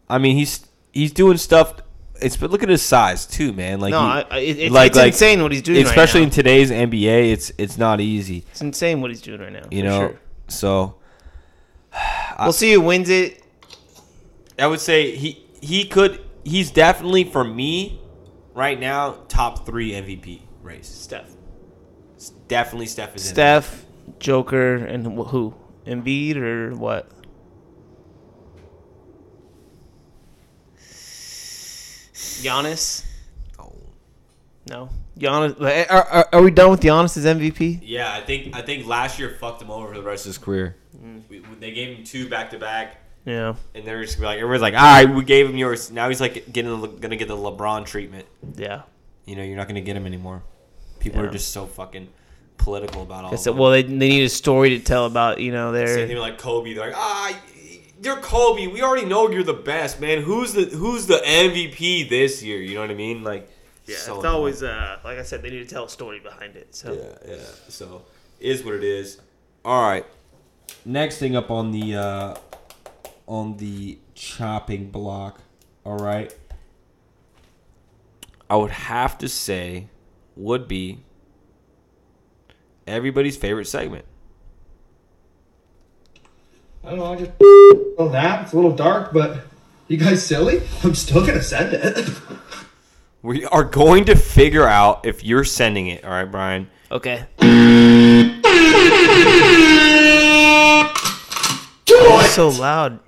[0.08, 1.74] I mean, he's he's doing stuff.
[2.20, 3.80] It's but look at his size too, man.
[3.80, 6.24] Like No, he- I- I- it- it's- it's insane what he's doing right especially now.
[6.26, 7.32] in today's NBA.
[7.32, 9.64] It's it's not easy, it's insane what he's doing right now.
[9.70, 9.98] you for know.
[9.98, 10.20] sure.
[10.48, 10.94] So
[12.40, 13.42] we'll see who wins it.
[14.58, 16.20] I would say he he could.
[16.44, 18.00] He's definitely for me
[18.54, 20.88] right now top three MVP race.
[20.88, 21.30] Steph,
[22.30, 23.84] Definitely Steph is in Steph,
[24.18, 25.54] Joker, and wh- who?
[25.86, 27.10] Embiid or what?
[32.14, 33.04] Giannis?
[33.58, 33.72] Oh.
[34.68, 34.88] No.
[35.18, 35.60] Giannis.
[35.62, 37.80] Eh, are, are, are we done with Giannis's MVP?
[37.82, 40.38] Yeah, I think I think last year fucked him over for the rest of his
[40.38, 40.76] career.
[40.96, 41.22] Mm.
[41.28, 43.54] We, we- they gave him two back to back, Yeah.
[43.74, 45.90] and they're just like everyone's like, all right, we gave him yours.
[45.90, 48.26] Now he's like getting gonna get the LeBron treatment.
[48.56, 48.82] Yeah.
[49.26, 50.42] You know, you're not gonna get him anymore.
[51.02, 51.28] People Yeah.
[51.28, 52.08] are just so fucking
[52.58, 53.34] political about all.
[53.34, 53.54] Of it.
[53.56, 56.06] well, they, they need a story to tell about, you know, Same their.
[56.06, 56.74] thing like Kobe.
[56.74, 57.36] They're like, ah,
[58.02, 58.68] you're Kobe.
[58.68, 60.22] We already know you're the best, man.
[60.22, 62.58] Who's the Who's the MVP this year?
[62.60, 63.24] You know what I mean?
[63.24, 63.50] Like,
[63.86, 66.54] Yeah, so it's always, uh, like I said, they need to tell a story behind
[66.56, 66.74] it.
[66.74, 66.92] So.
[66.92, 67.42] Yeah, yeah.
[67.68, 68.02] So
[68.38, 69.20] is what it is.
[69.64, 70.06] All right.
[70.84, 72.34] Next thing up on the uh
[73.26, 75.40] on the chopping block.
[75.84, 76.32] All right.
[78.50, 79.88] I would have to say
[80.36, 81.00] would be
[82.86, 84.04] everybody's favorite segment.
[86.84, 87.30] I don't know, I just
[87.98, 88.42] a nap.
[88.44, 89.44] It's a little dark, but
[89.88, 90.62] you guys silly?
[90.82, 92.08] I'm still gonna send it.
[93.24, 96.02] We are going to figure out if you're sending it.
[96.02, 96.68] All right, Brian.
[96.90, 97.24] Okay.
[102.24, 102.98] It's so loud.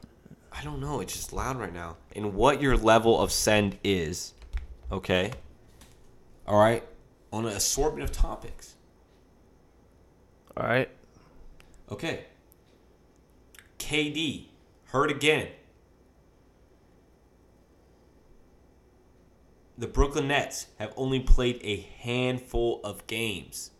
[0.53, 1.01] I don't know.
[1.01, 1.97] It's just loud right now.
[2.15, 4.35] And what your level of send is,
[4.93, 5.33] okay?
[6.47, 6.85] All right,
[7.35, 8.75] on an assortment of topics.
[10.57, 10.89] All right.
[11.91, 12.27] Okay.
[13.79, 14.47] KD
[14.87, 15.49] hurt again.
[19.77, 23.73] The Brooklyn Nets have only played a handful of games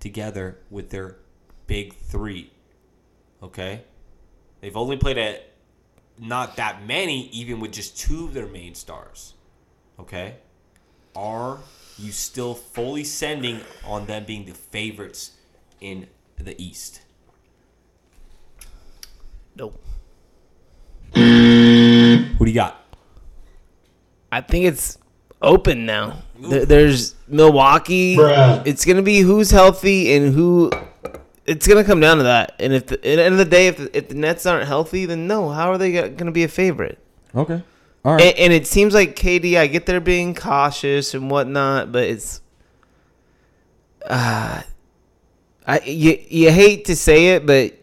[0.00, 1.18] together with their
[1.68, 2.52] big three.
[3.40, 3.84] Okay?
[4.60, 5.40] They've only played a
[6.18, 9.34] not that many, even with just two of their main stars.
[10.00, 10.38] Okay?
[11.14, 11.60] Are
[11.98, 15.32] you still fully sending on them being the favorites
[15.80, 17.02] in the East?
[19.56, 19.82] Nope.
[21.14, 22.80] Who do you got?
[24.30, 24.98] I think it's
[25.42, 26.22] open now.
[26.38, 28.16] There, there's Milwaukee.
[28.16, 28.64] Bruh.
[28.66, 30.70] It's gonna be who's healthy and who.
[31.46, 32.54] It's gonna come down to that.
[32.60, 34.68] And if the, at the end of the day, if the, if the Nets aren't
[34.68, 35.48] healthy, then no.
[35.48, 36.98] How are they gonna be a favorite?
[37.34, 37.62] Okay.
[38.08, 39.58] All And, and it seems like KD.
[39.58, 42.40] I get they're being cautious and whatnot, but it's.
[44.06, 44.62] Uh,
[45.66, 47.74] I you you hate to say it, but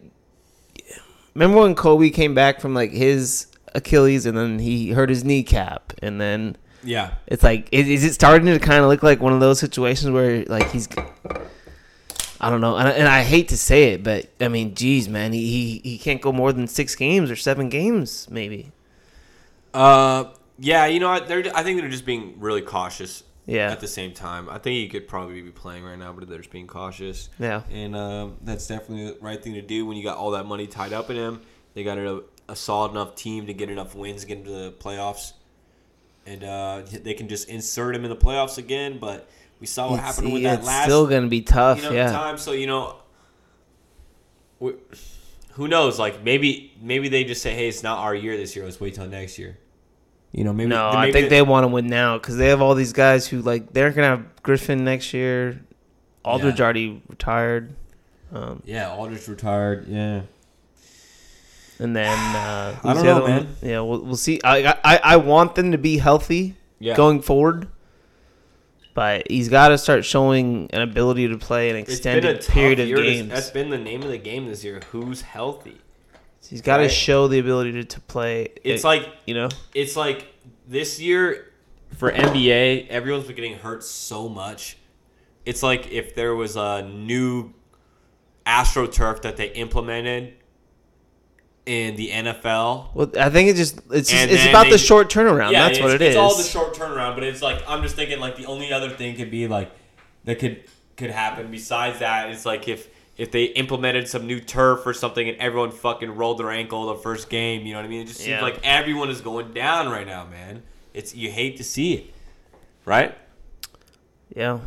[1.36, 5.94] remember when Kobe came back from like his Achilles and then he hurt his kneecap
[6.02, 7.12] and then Yeah.
[7.28, 10.10] it's like is, is it starting to kind of look like one of those situations
[10.10, 10.88] where like he's
[12.42, 15.08] I don't know and I, and I hate to say it but I mean geez
[15.10, 15.46] man he,
[15.84, 18.72] he he can't go more than six games or seven games maybe
[19.76, 20.86] Uh, yeah.
[20.86, 21.28] You know, what?
[21.28, 21.44] they're.
[21.56, 23.24] I think they're just being really cautious.
[23.48, 23.72] Yeah.
[23.72, 26.40] At the same time, I think he could probably be playing right now, but they're
[26.40, 27.30] just being cautious.
[27.38, 27.62] Yeah.
[27.70, 30.66] And um, that's definitely the right thing to do when you got all that money
[30.66, 31.42] tied up in him.
[31.76, 35.34] They got a, a solid enough team to get enough wins, get into the playoffs,
[36.26, 38.98] and uh, they can just insert him in the playoffs again.
[38.98, 40.86] But we saw what It's- happened with that last.
[40.86, 42.40] still gonna be tough you know, yeah time.
[42.40, 42.96] So you know,
[44.60, 44.74] we-
[45.52, 46.00] who knows?
[46.00, 48.66] Like maybe maybe they just say, "Hey, it's not our year this year.
[48.66, 49.58] Let's wait till next year."
[50.38, 50.68] You know, maybe.
[50.70, 53.26] No, maybe I think they want to win now because they have all these guys
[53.26, 55.62] who like they're gonna have Griffin next year.
[56.26, 56.64] Aldridge Yeah.
[56.66, 57.74] already retired,
[58.34, 59.88] um, Yeah, Aldridge retired.
[59.88, 60.22] Yeah.
[61.80, 63.32] and then uh, I who's don't the know, other one?
[63.32, 63.56] man.
[63.62, 64.42] Yeah, we'll, we'll see.
[64.44, 66.96] I, I I want them to be healthy Yeah.
[66.96, 67.68] going forward,
[68.94, 72.46] but he's got to start showing an ability to play an It's been a extended
[72.46, 73.30] period of games.
[73.30, 74.82] that's been the name of the game this year.
[74.92, 75.78] Who's healthy?
[76.50, 76.92] He's got to right.
[76.92, 78.50] show the ability to, to play.
[78.64, 80.28] It's it- like you know, it's like
[80.68, 81.52] this year
[81.98, 84.78] for NBA, everyone's been getting hurt so much.
[85.46, 87.54] It's like if there was a new
[88.46, 90.34] AstroTurf that they implemented
[91.66, 92.94] in the NFL.
[92.94, 95.52] well, I think it just it's just, it's about they- the short turnaround.
[95.52, 96.10] Yeah, That's what it is.
[96.10, 98.90] it's all the short turnaround, but it's like I'm just thinking like the only other
[98.90, 99.72] thing could be like
[100.26, 100.64] that could
[100.96, 102.30] could happen besides that.
[102.30, 102.88] It's like if
[103.18, 106.96] if they implemented some new turf or something and everyone fucking rolled their ankle the
[107.02, 108.02] first game, you know what I mean?
[108.02, 108.42] It just seems Yeah.
[108.42, 110.64] like everyone is going down right now, man.
[110.94, 112.14] It's you hate to see it,
[112.86, 113.18] right?
[114.36, 114.60] Yeah.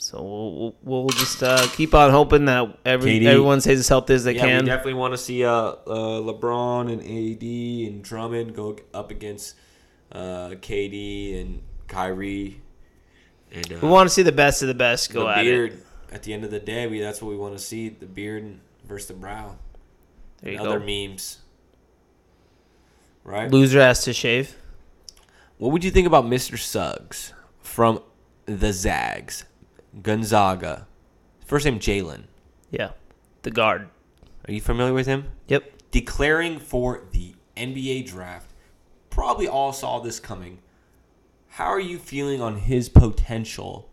[0.00, 3.26] So we'll we'll, we'll just uh, keep on hoping that every KD.
[3.26, 4.64] everyone stays as healthy as they yeah, can.
[4.64, 9.56] we definitely want to see uh, uh, LeBron and AD and Drummond go up against
[10.12, 12.60] uh, KD and Kyrie.
[13.50, 15.72] And, uh, we want to see the best of the best go the at beard.
[15.72, 15.86] it.
[16.10, 18.60] At the end of the day, we that's what we want to see: the beard
[18.84, 19.56] versus the brow.
[20.40, 20.86] There you and other go.
[20.86, 21.38] memes,
[23.24, 23.50] right?
[23.50, 24.56] Loser has to shave.
[25.58, 26.56] What would you think about Mr.
[26.58, 28.00] Suggs from
[28.46, 29.44] the Zags,
[30.02, 30.86] Gonzaga?
[31.44, 32.24] First name Jalen.
[32.70, 32.90] Yeah,
[33.42, 33.88] the guard.
[34.46, 35.24] Are you familiar with him?
[35.48, 35.90] Yep.
[35.90, 38.50] Declaring for the NBA draft.
[39.10, 40.60] Probably all saw this coming.
[41.48, 43.87] How are you feeling on his potential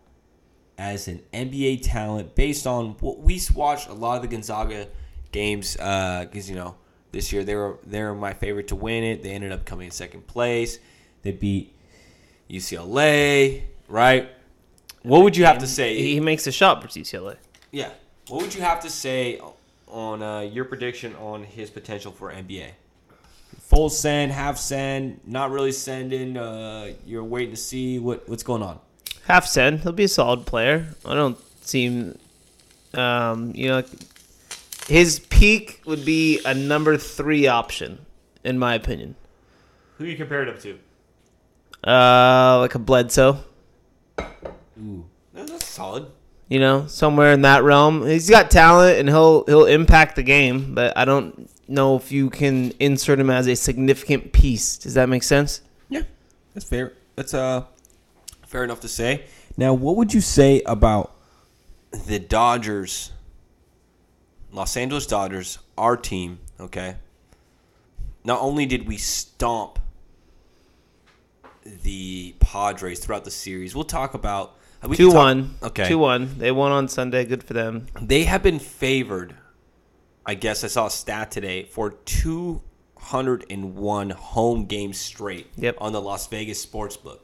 [0.78, 4.88] as an NBA talent based on what we watched a lot of the Gonzaga
[5.32, 5.72] games?
[5.74, 6.76] Because you know
[7.12, 9.22] this year they were they were my favorite to win it.
[9.22, 10.78] They ended up coming in second place.
[11.22, 11.74] They beat
[12.50, 14.30] UCLA, right?
[15.02, 16.00] What would you have to say?
[16.00, 17.36] He makes a shot for UCLA.
[17.70, 17.90] Yeah.
[18.28, 19.40] What would you have to say
[19.86, 22.70] on uh, your prediction on his potential for NBA?
[23.60, 26.36] Full send, half send, not really sending.
[26.36, 28.80] Uh, you're waiting to see what what's going on.
[29.26, 29.80] Half send.
[29.80, 30.86] He'll be a solid player.
[31.04, 32.16] I don't seem,
[32.94, 33.82] um, you know,
[34.88, 38.06] his peak would be a number three option,
[38.44, 39.16] in my opinion.
[39.98, 41.90] Who you compared him to?
[41.90, 43.38] Uh, like a Bledsoe.
[44.80, 45.04] Ooh,
[45.34, 46.06] that's solid.
[46.48, 48.06] you know, somewhere in that realm.
[48.06, 52.30] He's got talent and he'll he'll impact the game, but I don't know if you
[52.30, 54.76] can insert him as a significant piece.
[54.78, 55.62] Does that make sense?
[55.88, 56.02] Yeah,
[56.54, 56.92] that's fair.
[57.16, 57.64] That's uh
[58.46, 59.24] fair enough to say.
[59.56, 61.12] Now, what would you say about
[62.06, 63.12] the Dodgers,
[64.52, 66.38] Los Angeles Dodgers, our team?
[66.58, 66.96] Okay.
[68.24, 69.78] Not only did we stomp
[71.64, 74.54] the Padres throughout the series, we'll talk about
[74.86, 75.54] we Two talk- one.
[75.62, 75.88] Okay.
[75.88, 76.38] Two one.
[76.38, 77.24] They won on Sunday.
[77.24, 77.86] Good for them.
[78.00, 79.34] They have been favored.
[80.24, 85.76] I guess I saw a stat today for 201 home games straight Yep.
[85.80, 87.20] on the Las Vegas sportsbook.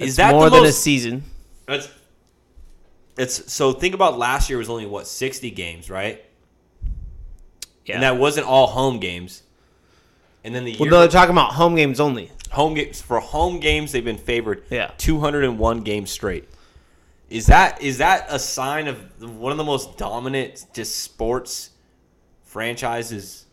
[0.00, 1.24] It's Is that more the than a season?
[1.66, 1.88] That's
[3.16, 6.24] it's so think about last year was only what 60 games, right?
[7.84, 7.94] Yeah.
[7.94, 9.42] And that wasn't all home games.
[10.44, 12.30] And then the well, no, they're talking about home games only.
[12.50, 14.90] home games for home games they've been favored Yeah.
[14.96, 16.48] 201 games straight.
[17.28, 18.98] Is that is that a sign of
[19.38, 21.70] one of the most dominant just sports
[22.44, 23.46] franchises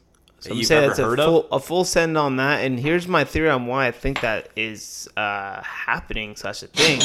[0.46, 1.48] that I'm saying it's a full, of?
[1.52, 2.64] a full send on that.
[2.64, 7.02] And here's my theory on why I think that is uh, happening, such a thing.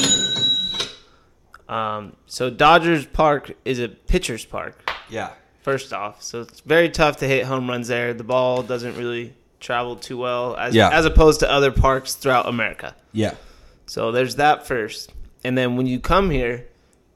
[1.68, 4.90] Um, so Dodgers Park is a pitcher's park.
[5.08, 5.30] Yeah.
[5.62, 8.12] First off, so it's very tough to hit home runs there.
[8.14, 10.88] The ball doesn't really travel too well as Yeah.
[10.90, 12.96] as opposed to other parks throughout America.
[13.12, 13.34] Yeah.
[13.86, 15.12] So there's that first.
[15.44, 16.66] And then when you come here,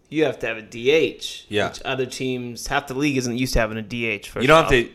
[0.08, 1.44] you have to have a DH.
[1.48, 1.68] Yeah.
[1.68, 4.26] Which other teams, half the league isn't used to having a DH.
[4.28, 4.70] First You don't off.
[4.70, 4.90] have to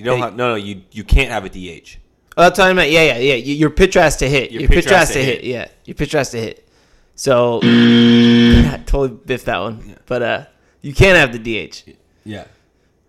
[0.00, 0.24] you don't Hey.
[0.24, 1.98] have, no no you you can't have a DH.
[2.36, 2.90] Oh, that's what I meant.
[2.90, 3.34] Yeah, yeah, yeah.
[3.34, 4.50] Your pitcher has to hit.
[4.50, 5.42] Your, pitcher, has, to hit.
[5.42, 5.44] hit.
[5.44, 6.66] Yeah, your pitcher has to hit.
[7.14, 9.98] So, yeah, totally biffed that one.
[10.06, 10.44] But uh,
[10.80, 11.90] you can't have the DH.
[12.24, 12.44] Yeah.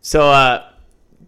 [0.02, 0.70] So uh,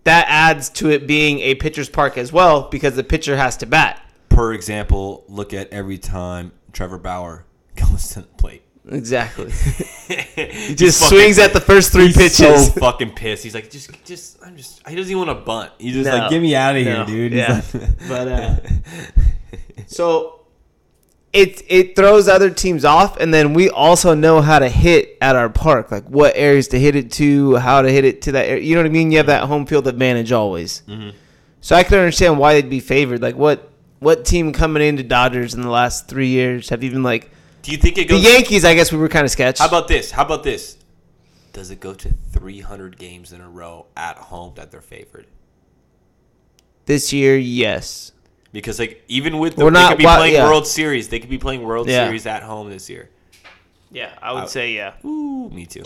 [0.04, 3.66] that adds to it being a pitcher's park as well because the pitcher has to
[3.66, 4.02] bat.
[4.28, 7.46] Per example, look at every time Trevor Bauer
[7.76, 8.64] goes to the plate.
[8.90, 9.50] Exactly.
[10.36, 12.38] he just swings at the first three pitches.
[12.38, 13.44] So fucking pissed.
[13.44, 14.86] He's like, just, just, I'm just.
[14.88, 15.72] He doesn't even want to bunt.
[15.80, 16.18] He's just No.
[16.18, 17.06] like, get me out of No.
[17.06, 17.34] here, dude.
[17.34, 17.62] Yeah.
[17.74, 18.56] like- But, uh,
[19.88, 20.42] so
[21.32, 25.36] it it throws other teams off, and then we also know how to hit at
[25.36, 28.48] our park, like what areas to hit it to, how to hit it to that.
[28.48, 28.62] Area.
[28.64, 29.12] You know what I mean?
[29.12, 30.84] You have that home field advantage always.
[30.88, 31.12] Mm-hmm.
[31.62, 33.22] So I can understand why they'd be favored.
[33.22, 37.32] Like what what team coming into Dodgers in the last three years have even like
[37.64, 38.22] Do you think it goes?
[38.22, 38.30] the?
[38.30, 38.64] Yankees?
[38.66, 39.60] I guess we were kind of sketched.
[39.60, 40.12] How about this?
[40.12, 40.78] How about this?
[41.54, 45.26] Does it go to 300 games in a row at home that they're favored?
[46.86, 47.38] this year?
[47.38, 48.12] Yes.
[48.52, 50.46] Because like even with the, We're they not- could be why- playing yeah.
[50.46, 52.06] World Series, they could be playing World Yeah.
[52.06, 53.10] Series at home this year.
[53.90, 54.94] Yeah, I would I- say yeah.
[55.06, 55.82] Ooh, me too.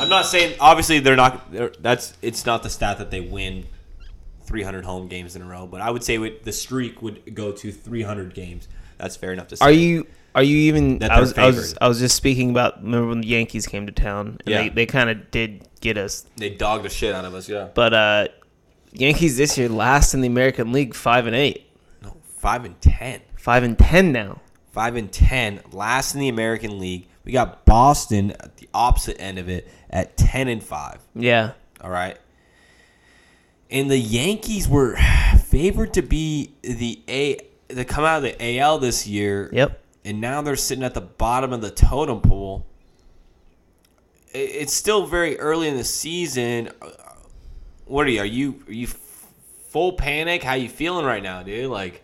[0.00, 1.52] I'm not saying obviously they're not.
[1.52, 3.66] They're, that's it's not the stat that they win
[4.52, 7.52] 300 home games in a row, but I would say with the streak would go
[7.52, 8.68] to 300 games.
[8.98, 9.64] That's fair enough to say.
[9.64, 10.98] Are you are you even?
[10.98, 11.74] That I was I was.
[11.80, 12.82] I was just speaking about.
[12.82, 14.26] Remember when the Yankees came to town?
[14.26, 14.62] And Yeah.
[14.64, 17.48] They they kind of did get us, They dogged the shit out of us.
[17.48, 17.68] Yeah.
[17.74, 18.28] but uh,
[18.92, 21.66] Yankees this year last in the American League, five and eight,
[22.02, 23.20] No, five and ten.
[23.36, 24.40] five and ten now.
[24.70, 27.08] Five and ten, last in the American League.
[27.24, 30.98] We got Boston at the opposite end of it at ten and five.
[31.14, 31.52] Yeah.
[31.80, 32.16] All right.
[33.72, 34.96] And the Yankees were
[35.46, 37.38] favored to be the A
[37.70, 39.48] to come out of the AL this year.
[39.52, 39.80] Yep.
[40.04, 42.66] And now they're sitting at the bottom of the totem pole.
[44.34, 46.70] It's still very early in the season.
[47.86, 48.20] What are you?
[48.20, 48.86] Are you are you
[49.68, 50.42] full panic?
[50.42, 51.70] How you feeling right now, dude?
[51.70, 52.02] Like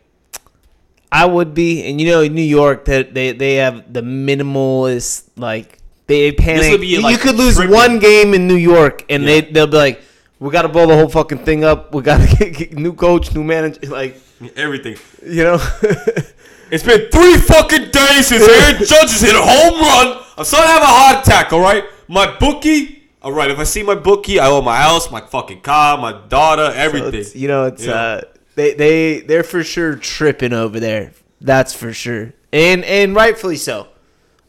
[1.10, 5.28] I would be, and you know, in New York, that they they have the minimalist
[5.36, 6.80] like they panic.
[6.80, 7.74] be, you could lose tripping.
[7.74, 9.28] one game in New York, and Yeah.
[9.28, 10.02] they they'll be like,
[10.38, 11.94] "We got to blow the whole fucking thing up.
[11.94, 14.20] We got to get, get new coach, new manager." Like
[14.56, 14.96] everything.
[15.24, 15.58] you know,
[16.70, 20.22] It's been three fucking days since Aaron Judge has hit a home run.
[20.36, 21.82] I'm starting to have a heart attack, all right?
[22.08, 25.62] My bookie, all right, if I see my bookie, I owe my house, my fucking
[25.62, 27.08] car, my daughter, everything.
[27.14, 27.92] it's- you know, it's Yeah.
[27.94, 28.20] uh,
[28.54, 31.12] they they they're for sure tripping over there.
[31.40, 33.86] That's for sure, and and rightfully so.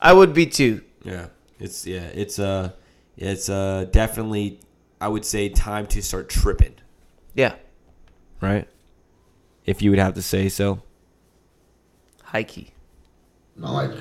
[0.01, 0.81] I would be too.
[1.03, 1.27] yeah,
[1.59, 2.71] it's yeah, it's uh,
[3.17, 4.59] it's uh, definitely,
[5.01, 6.75] I would say, time to start tripping,
[7.33, 7.55] Yeah,
[8.41, 8.67] right?
[9.65, 10.81] If you would have to say so.
[12.23, 12.71] high key,
[13.55, 13.91] Not like,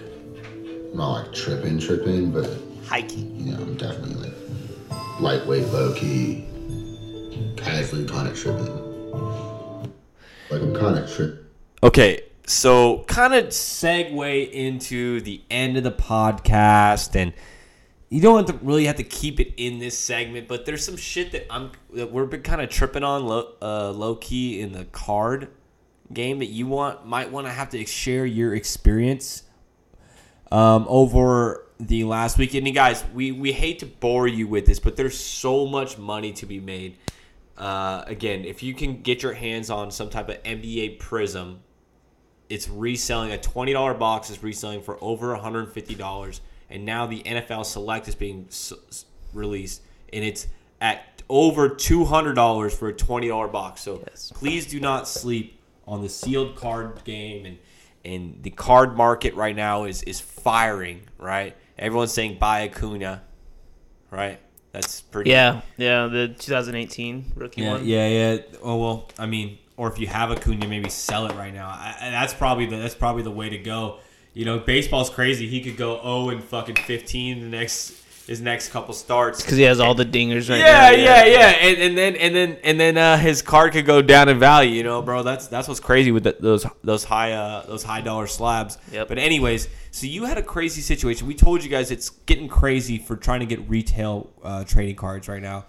[0.95, 2.49] not like tripping, tripping, but
[2.87, 3.21] high key.
[3.37, 4.35] you know, I'm definitely like
[5.21, 6.47] lightweight, low key,
[7.57, 8.75] casually kind of tripping.
[10.51, 11.45] Like I'm kind of trip.
[11.83, 17.33] Okay, so kind of segue into the end of the podcast, and
[18.11, 20.97] you don't have to really have to keep it in this segment, but there's some
[20.97, 24.73] shit that I'm that we're been kind of tripping on low, uh, low key in
[24.73, 25.49] the card
[26.13, 29.43] game that you want might want to have to share your experience
[30.51, 32.67] um, over the last weekend.
[32.67, 36.33] And guys, we we hate to bore you with this, but there's so much money
[36.33, 36.97] to be made.
[37.57, 41.61] Uh, again, if you can get your hands on some type of NBA Prism,
[42.49, 46.41] it's reselling a twenty dollar box is reselling for over one hundred fifty dollars,
[46.71, 50.47] and now the NFL Select is being s- s- released, and it's
[50.81, 53.83] at over two hundred dollars for a twenty dollar box.
[53.83, 54.33] So Yes.
[54.35, 57.59] please do not sleep on the sealed card game, and
[58.05, 61.03] and the card market right now is is firing.
[61.19, 63.23] Right, everyone's saying buy Acuna,
[64.11, 64.39] right?
[64.73, 65.31] That's pretty.
[65.31, 66.07] Yeah, yeah.
[66.07, 67.87] The 2018 rookie Yeah, one.
[67.87, 68.39] yeah, yeah.
[68.63, 71.69] Oh well, I mean, or if you have a Acuna, maybe sell it right now.
[71.69, 73.99] I, and that's probably the that's probably the way to go.
[74.39, 75.49] You know, baseball's crazy.
[75.49, 77.93] He could go 0 and fucking 15 the next
[78.29, 79.43] his next couple starts.
[79.43, 80.91] because he has all the dingers right yeah, now.
[80.91, 84.29] yeah, yeah, and, and then and then and then uh, his card could go down
[84.29, 84.71] in value.
[84.71, 85.25] You know, bro.
[85.25, 88.79] That's that's what's crazy with the, those those high uh, those high dollar slabs.
[88.93, 89.09] Yep.
[89.09, 91.27] But anyways, so you had a crazy situation.
[91.27, 95.27] We told you guys it's getting crazy for trying to get retail uh, trading cards
[95.27, 95.65] right now.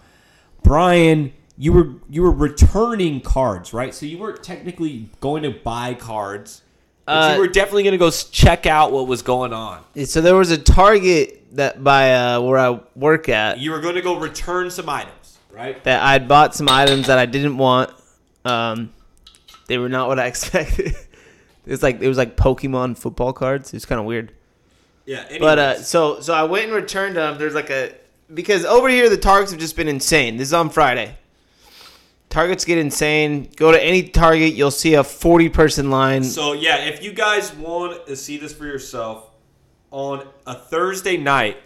[0.62, 3.92] Brian, you were you were returning cards, right?
[3.92, 6.62] So you weren't technically going to buy cards.
[7.10, 9.82] But Uh, you were definitely going to go check out what was going on.
[10.04, 13.96] So there was a Target that by uh, where I work at You were going
[13.96, 15.82] to go return some items, right?
[15.84, 17.90] that I'd bought some items that I didn't want.
[18.44, 18.92] Um,
[19.66, 20.94] they were not what I expected.
[21.66, 23.74] It's like it was like Pokemon football cards.
[23.74, 24.32] It's kind of weird.
[25.04, 25.24] Yeah.
[25.40, 27.38] But uh, so so I went and returned them.
[27.38, 27.92] There's like a
[28.32, 30.36] because over here the Targets have just been insane.
[30.36, 31.16] This is on Friday.
[32.30, 33.50] Targets get insane.
[33.56, 36.24] Go to any Target, you'll see a 40 person line.
[36.24, 39.26] So yeah, if you guys want to see this for yourself,
[39.90, 41.56] on a Thursday night,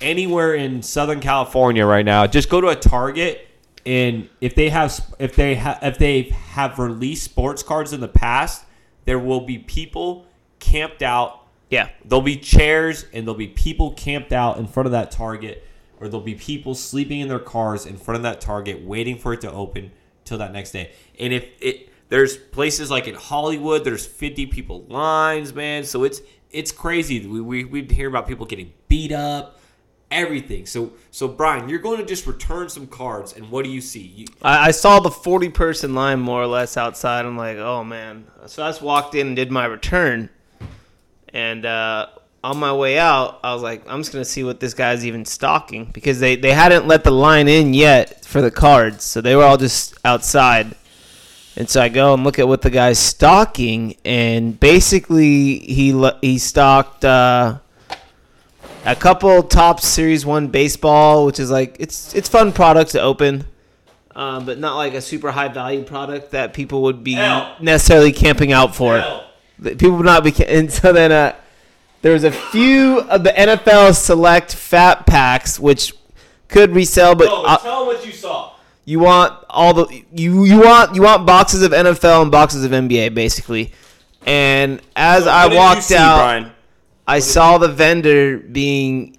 [0.00, 3.48] anywhere in Southern California right now, just go to a Target,
[3.84, 8.08] and if they have if they ha- if they have released sports cards in the
[8.08, 8.64] past,
[9.04, 10.26] there will be people
[10.60, 11.42] camped out.
[11.70, 11.88] yeah.
[12.04, 15.65] There'll be chairs and there'll be people camped out in front of that Target,
[16.00, 19.32] or there'll be people sleeping in their cars in front of that Target, waiting for
[19.32, 19.92] it to open
[20.24, 20.92] till that next day.
[21.18, 23.84] And if it there's places like in Hollywood.
[23.84, 25.84] There's 50 people lines, man.
[25.84, 26.20] So it's
[26.50, 27.26] it's crazy.
[27.26, 29.60] We we we hear about people getting beat up,
[30.10, 30.66] everything.
[30.66, 34.02] So so Brian, you're going to just return some cards, and what do you see?
[34.02, 37.24] You, I, I saw the 40 person line more or less outside.
[37.24, 38.26] I'm like, oh man.
[38.46, 40.30] So I just walked in and did my return.
[41.30, 42.06] And uh,
[42.46, 45.04] on my way out, I was like, I'm just going to see what this guy's
[45.04, 49.02] even stocking because they, they hadn't let the line in yet for the cards.
[49.02, 50.76] So they were all just outside.
[51.56, 53.96] And so I go and look at what the guy's stocking.
[54.04, 57.04] And basically, he, he stocked.
[57.04, 57.58] Uh,
[58.84, 63.44] a couple Topps series one baseball which is like it's it's fun product to open
[64.14, 67.56] um, but not like a super high value product that people would be L.
[67.60, 68.98] necessarily camping out for
[69.58, 71.34] That people would not be and so then uh
[72.06, 75.92] there was a few of the NFL select fat packs which
[76.46, 78.52] could resell but oh, uh, tell them what you saw.
[78.84, 82.70] you want all the you you want you want boxes of NFL and boxes of
[82.70, 83.72] NBA basically
[84.24, 86.52] and as So I what did you walked see, out Brian?
[87.08, 89.16] I saw the vendor being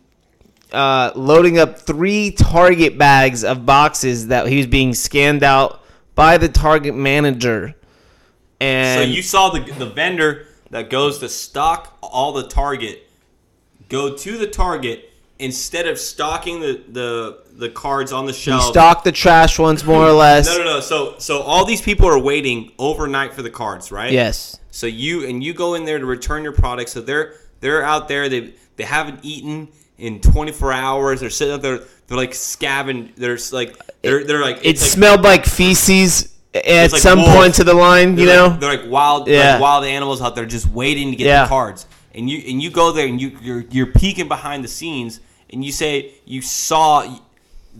[0.71, 5.83] uh, loading up three Target bags of boxes that he was being scanned out
[6.15, 7.75] by the Target manager.
[8.61, 13.03] And so you saw the the vendor that goes to stock all the Target
[13.89, 18.63] go to the Target instead of stocking the the, the cards on the he shelf.
[18.63, 20.47] stock the trash ones more or less.
[20.47, 20.79] No, no, no.
[20.79, 24.11] So so all these people are waiting overnight for the cards, right?
[24.11, 24.59] Yes.
[24.71, 26.89] So you and you go in there to return your product.
[26.89, 28.29] So they're they're out there.
[28.29, 31.19] They they haven't eaten in 24 hours.
[31.21, 31.79] They're sitting up there.
[32.07, 33.13] They're like scavenging.
[33.17, 36.33] There's like they're they're like It like- smelled like feces
[36.65, 37.33] at like some wolves.
[37.35, 38.47] point to the line, you they're know?
[38.47, 39.53] like, they're like wild Yeah.
[39.53, 41.43] like wild animals out there just waiting to get Yeah.
[41.43, 41.85] the cards.
[42.15, 45.19] And you and you go there and you you're you're peeking behind the scenes
[45.51, 47.17] and you say you saw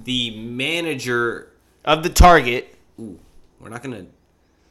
[0.03, 1.51] the manager
[1.85, 2.75] of the Target.
[2.97, 4.05] We're not gonna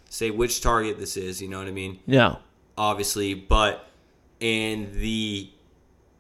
[0.09, 1.43] say which target this is.
[1.43, 1.99] You know what I mean?
[2.07, 2.39] No.
[2.79, 3.89] Obviously, but
[4.41, 5.49] and the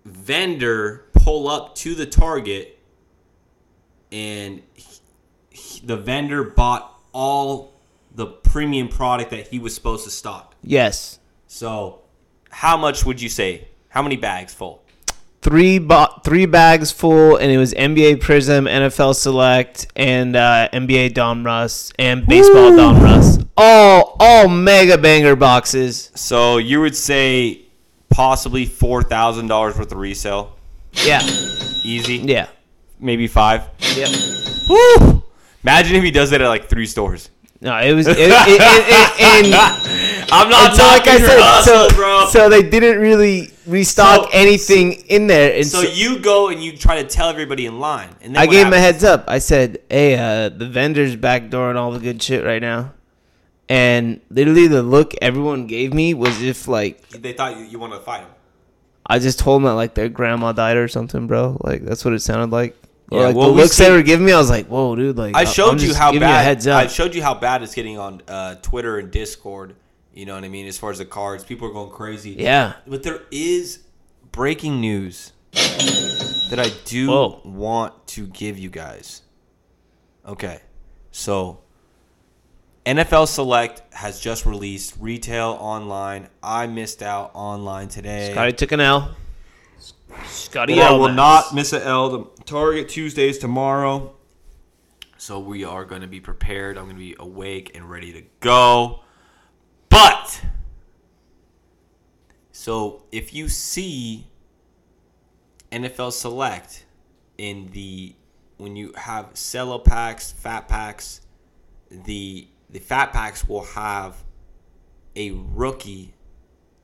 [0.04, 2.78] vendor pull up to the target,
[4.12, 4.84] and he-
[5.50, 7.72] he- the vendor bought all
[8.16, 10.54] the premium product that he was supposed to stock.
[10.62, 11.20] Yes.
[11.46, 12.00] So,
[12.50, 13.68] how much would you say?
[13.90, 14.82] How many bags full?
[15.42, 21.10] Three bo- three bags full, and it was NBA Prizm, NFL Select, and uh, NBA
[21.10, 23.46] Donruss, and baseball Donruss.
[23.56, 26.10] All all mega banger boxes.
[26.14, 27.62] So you would say
[28.08, 30.56] possibly four thousand dollars worth of resale.
[30.92, 31.20] Yeah.
[31.84, 32.16] Easy.
[32.16, 32.48] Yeah.
[32.98, 33.68] Maybe five.
[33.94, 34.08] Yep.
[34.68, 35.22] Woo!
[35.62, 37.30] Imagine if he does it at like three stores.
[37.60, 38.06] No, it was.
[38.06, 39.54] It, it, it, and,
[40.32, 42.26] I'm not and so, like I said, hustle, so, bro.
[42.28, 46.62] so they didn't really restock So- anything in there, and So so, you go and
[46.62, 49.24] you try to tell everybody in line, and I gave him a heads up.
[49.28, 52.92] I said, "Hey, uh, the vendor's backdooring all the good shit right now,"
[53.68, 57.96] and literally the look everyone gave me was if like They thought you, you wanted
[57.98, 58.30] to fight him.
[59.06, 61.56] I just told them that like their grandma died or something, bro.
[61.62, 62.76] Like that's what it sounded like.
[63.10, 64.96] Or, Yeah, like well, the looks see- they were giving me, I was like, "Whoa,
[64.96, 66.40] dude!" Like I showed you how bad.
[66.40, 66.82] A heads up.
[66.82, 69.76] I showed you how bad it's getting on uh, Twitter and Discord.
[70.12, 70.66] You know what I mean?
[70.66, 72.30] As far as the cards, people are going crazy.
[72.30, 72.74] Yeah.
[72.86, 73.80] But there is
[74.32, 77.40] breaking news that I do Whoa.
[77.44, 79.22] want to give you guys.
[80.26, 80.60] Okay,
[81.12, 81.60] so
[82.84, 86.28] NFL Select has just released retail online.
[86.42, 88.32] I missed out online today.
[88.32, 89.14] Scotty took an L.
[90.26, 92.10] Scotty I will not miss an L.
[92.10, 94.14] The Target Tuesdays tomorrow.
[95.18, 96.76] So we are going to be prepared.
[96.76, 99.00] I'm going to be awake and ready to go.
[99.88, 100.42] But
[102.52, 104.26] so if you see
[105.72, 106.84] NFL Select
[107.38, 108.14] in the
[108.58, 111.20] when you have cello packs, fat packs,
[111.90, 114.24] the the fat packs will have
[115.14, 116.14] a rookie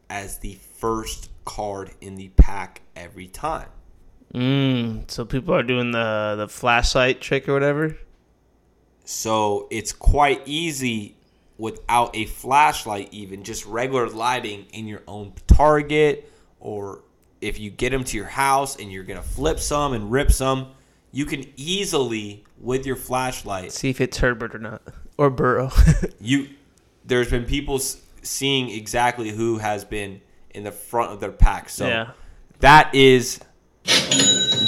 [0.09, 3.69] as the first card in the pack every time.
[4.35, 7.97] Mm, so people are doing the the flashlight trick or whatever.
[9.05, 11.17] So it's quite easy
[11.59, 16.31] without a flashlight, even just regular lighting in your own target,
[16.61, 17.03] or
[17.41, 20.69] if you get them to your house and you're gonna flip some and rip some,
[21.11, 23.73] you can easily with your flashlight.
[23.73, 24.83] See if it's Herbert or not,
[25.19, 25.71] or Burrow.
[26.21, 26.49] you
[27.05, 27.79] there's been people
[28.23, 30.21] seeing exactly who has been
[30.55, 31.69] in the front of their pack.
[31.69, 32.09] So Yeah.
[32.61, 33.41] that is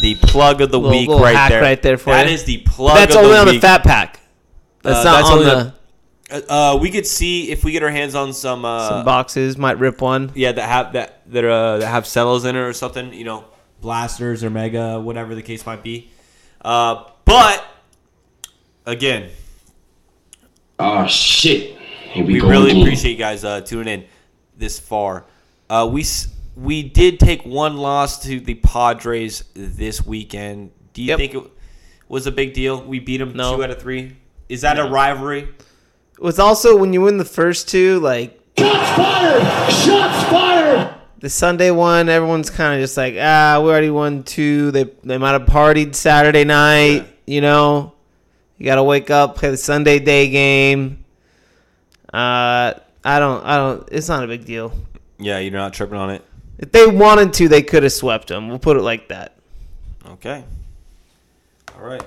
[0.01, 1.63] the plug of the Little- week little right hack there.
[1.63, 2.35] right there for That you.
[2.35, 2.97] is the plug.
[2.97, 4.21] That's of only the on the fat pack.
[4.83, 5.73] That's Uh, not that's on only the,
[6.53, 8.65] Uh, we could see if we get our hands on some.
[8.65, 9.57] Uh, some boxes.
[9.57, 10.33] Might rip one.
[10.35, 13.13] yeah, that have that that uh, that have cellos in it or something.
[13.13, 13.45] You know,
[13.81, 16.11] blasters or mega, whatever the case might be.
[16.65, 17.63] Uh, but
[18.87, 19.29] again,
[20.79, 21.77] Oh shit.
[22.13, 22.83] Here we, we go really again.
[22.83, 24.05] appreciate you guys uh, tuning in
[24.57, 25.25] this far.
[25.75, 26.05] Uh, we
[26.55, 30.71] we did take one loss to the Padres this weekend.
[30.93, 31.19] Do you Yep.
[31.19, 31.43] think it
[32.09, 32.81] was a big deal?
[32.81, 33.57] We beat them No.
[33.57, 34.13] two out of three.
[34.49, 35.49] Is that a rivalry?
[36.13, 39.73] It was also when you win the first two, like Shots fired!
[39.73, 40.95] Shots fired!
[41.19, 44.71] the Sunday one, everyone's kind of just like, ah, we already won two.
[44.71, 47.95] They they might have partied Saturday night, you know.
[48.59, 51.05] You got to wake up, play the Sunday day game.
[52.13, 53.89] Uh, I don't, I don't.
[53.91, 54.73] It's not a big deal.
[55.19, 56.25] Yeah, you're not tripping on it.
[56.59, 58.49] If they wanted to, they could have swept them.
[58.49, 59.37] We'll put it like that.
[60.07, 60.45] Okay.
[61.77, 62.03] All right.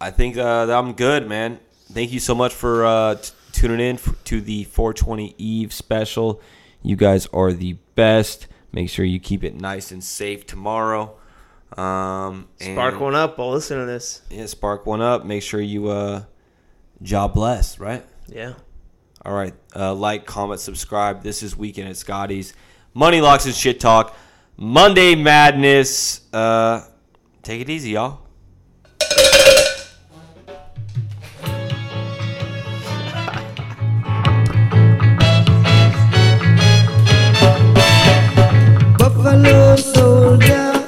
[0.00, 1.60] I think uh, I'm good, man.
[1.92, 6.40] Thank you so much for uh, t- tuning in f- to the 420 Eve special.
[6.82, 8.46] You guys are the best.
[8.72, 11.16] Make sure you keep it nice and safe tomorrow.
[11.76, 13.38] Um, Spark one up.
[13.38, 14.22] I'll listen to this.
[14.30, 15.24] Yeah, spark one up.
[15.24, 16.24] Make sure you uh,
[17.02, 18.04] job bless, right?
[18.28, 18.54] Yeah.
[19.24, 19.54] All right.
[19.74, 21.22] Uh, like, comment, subscribe.
[21.22, 22.52] This is Weekend at Scotty's.
[22.92, 24.14] Money Locks and Shit Talk.
[24.56, 26.20] Monday Madness.
[26.32, 26.82] Uh,
[27.42, 28.20] take it easy, y'all.
[38.98, 40.86] Buffalo soldier,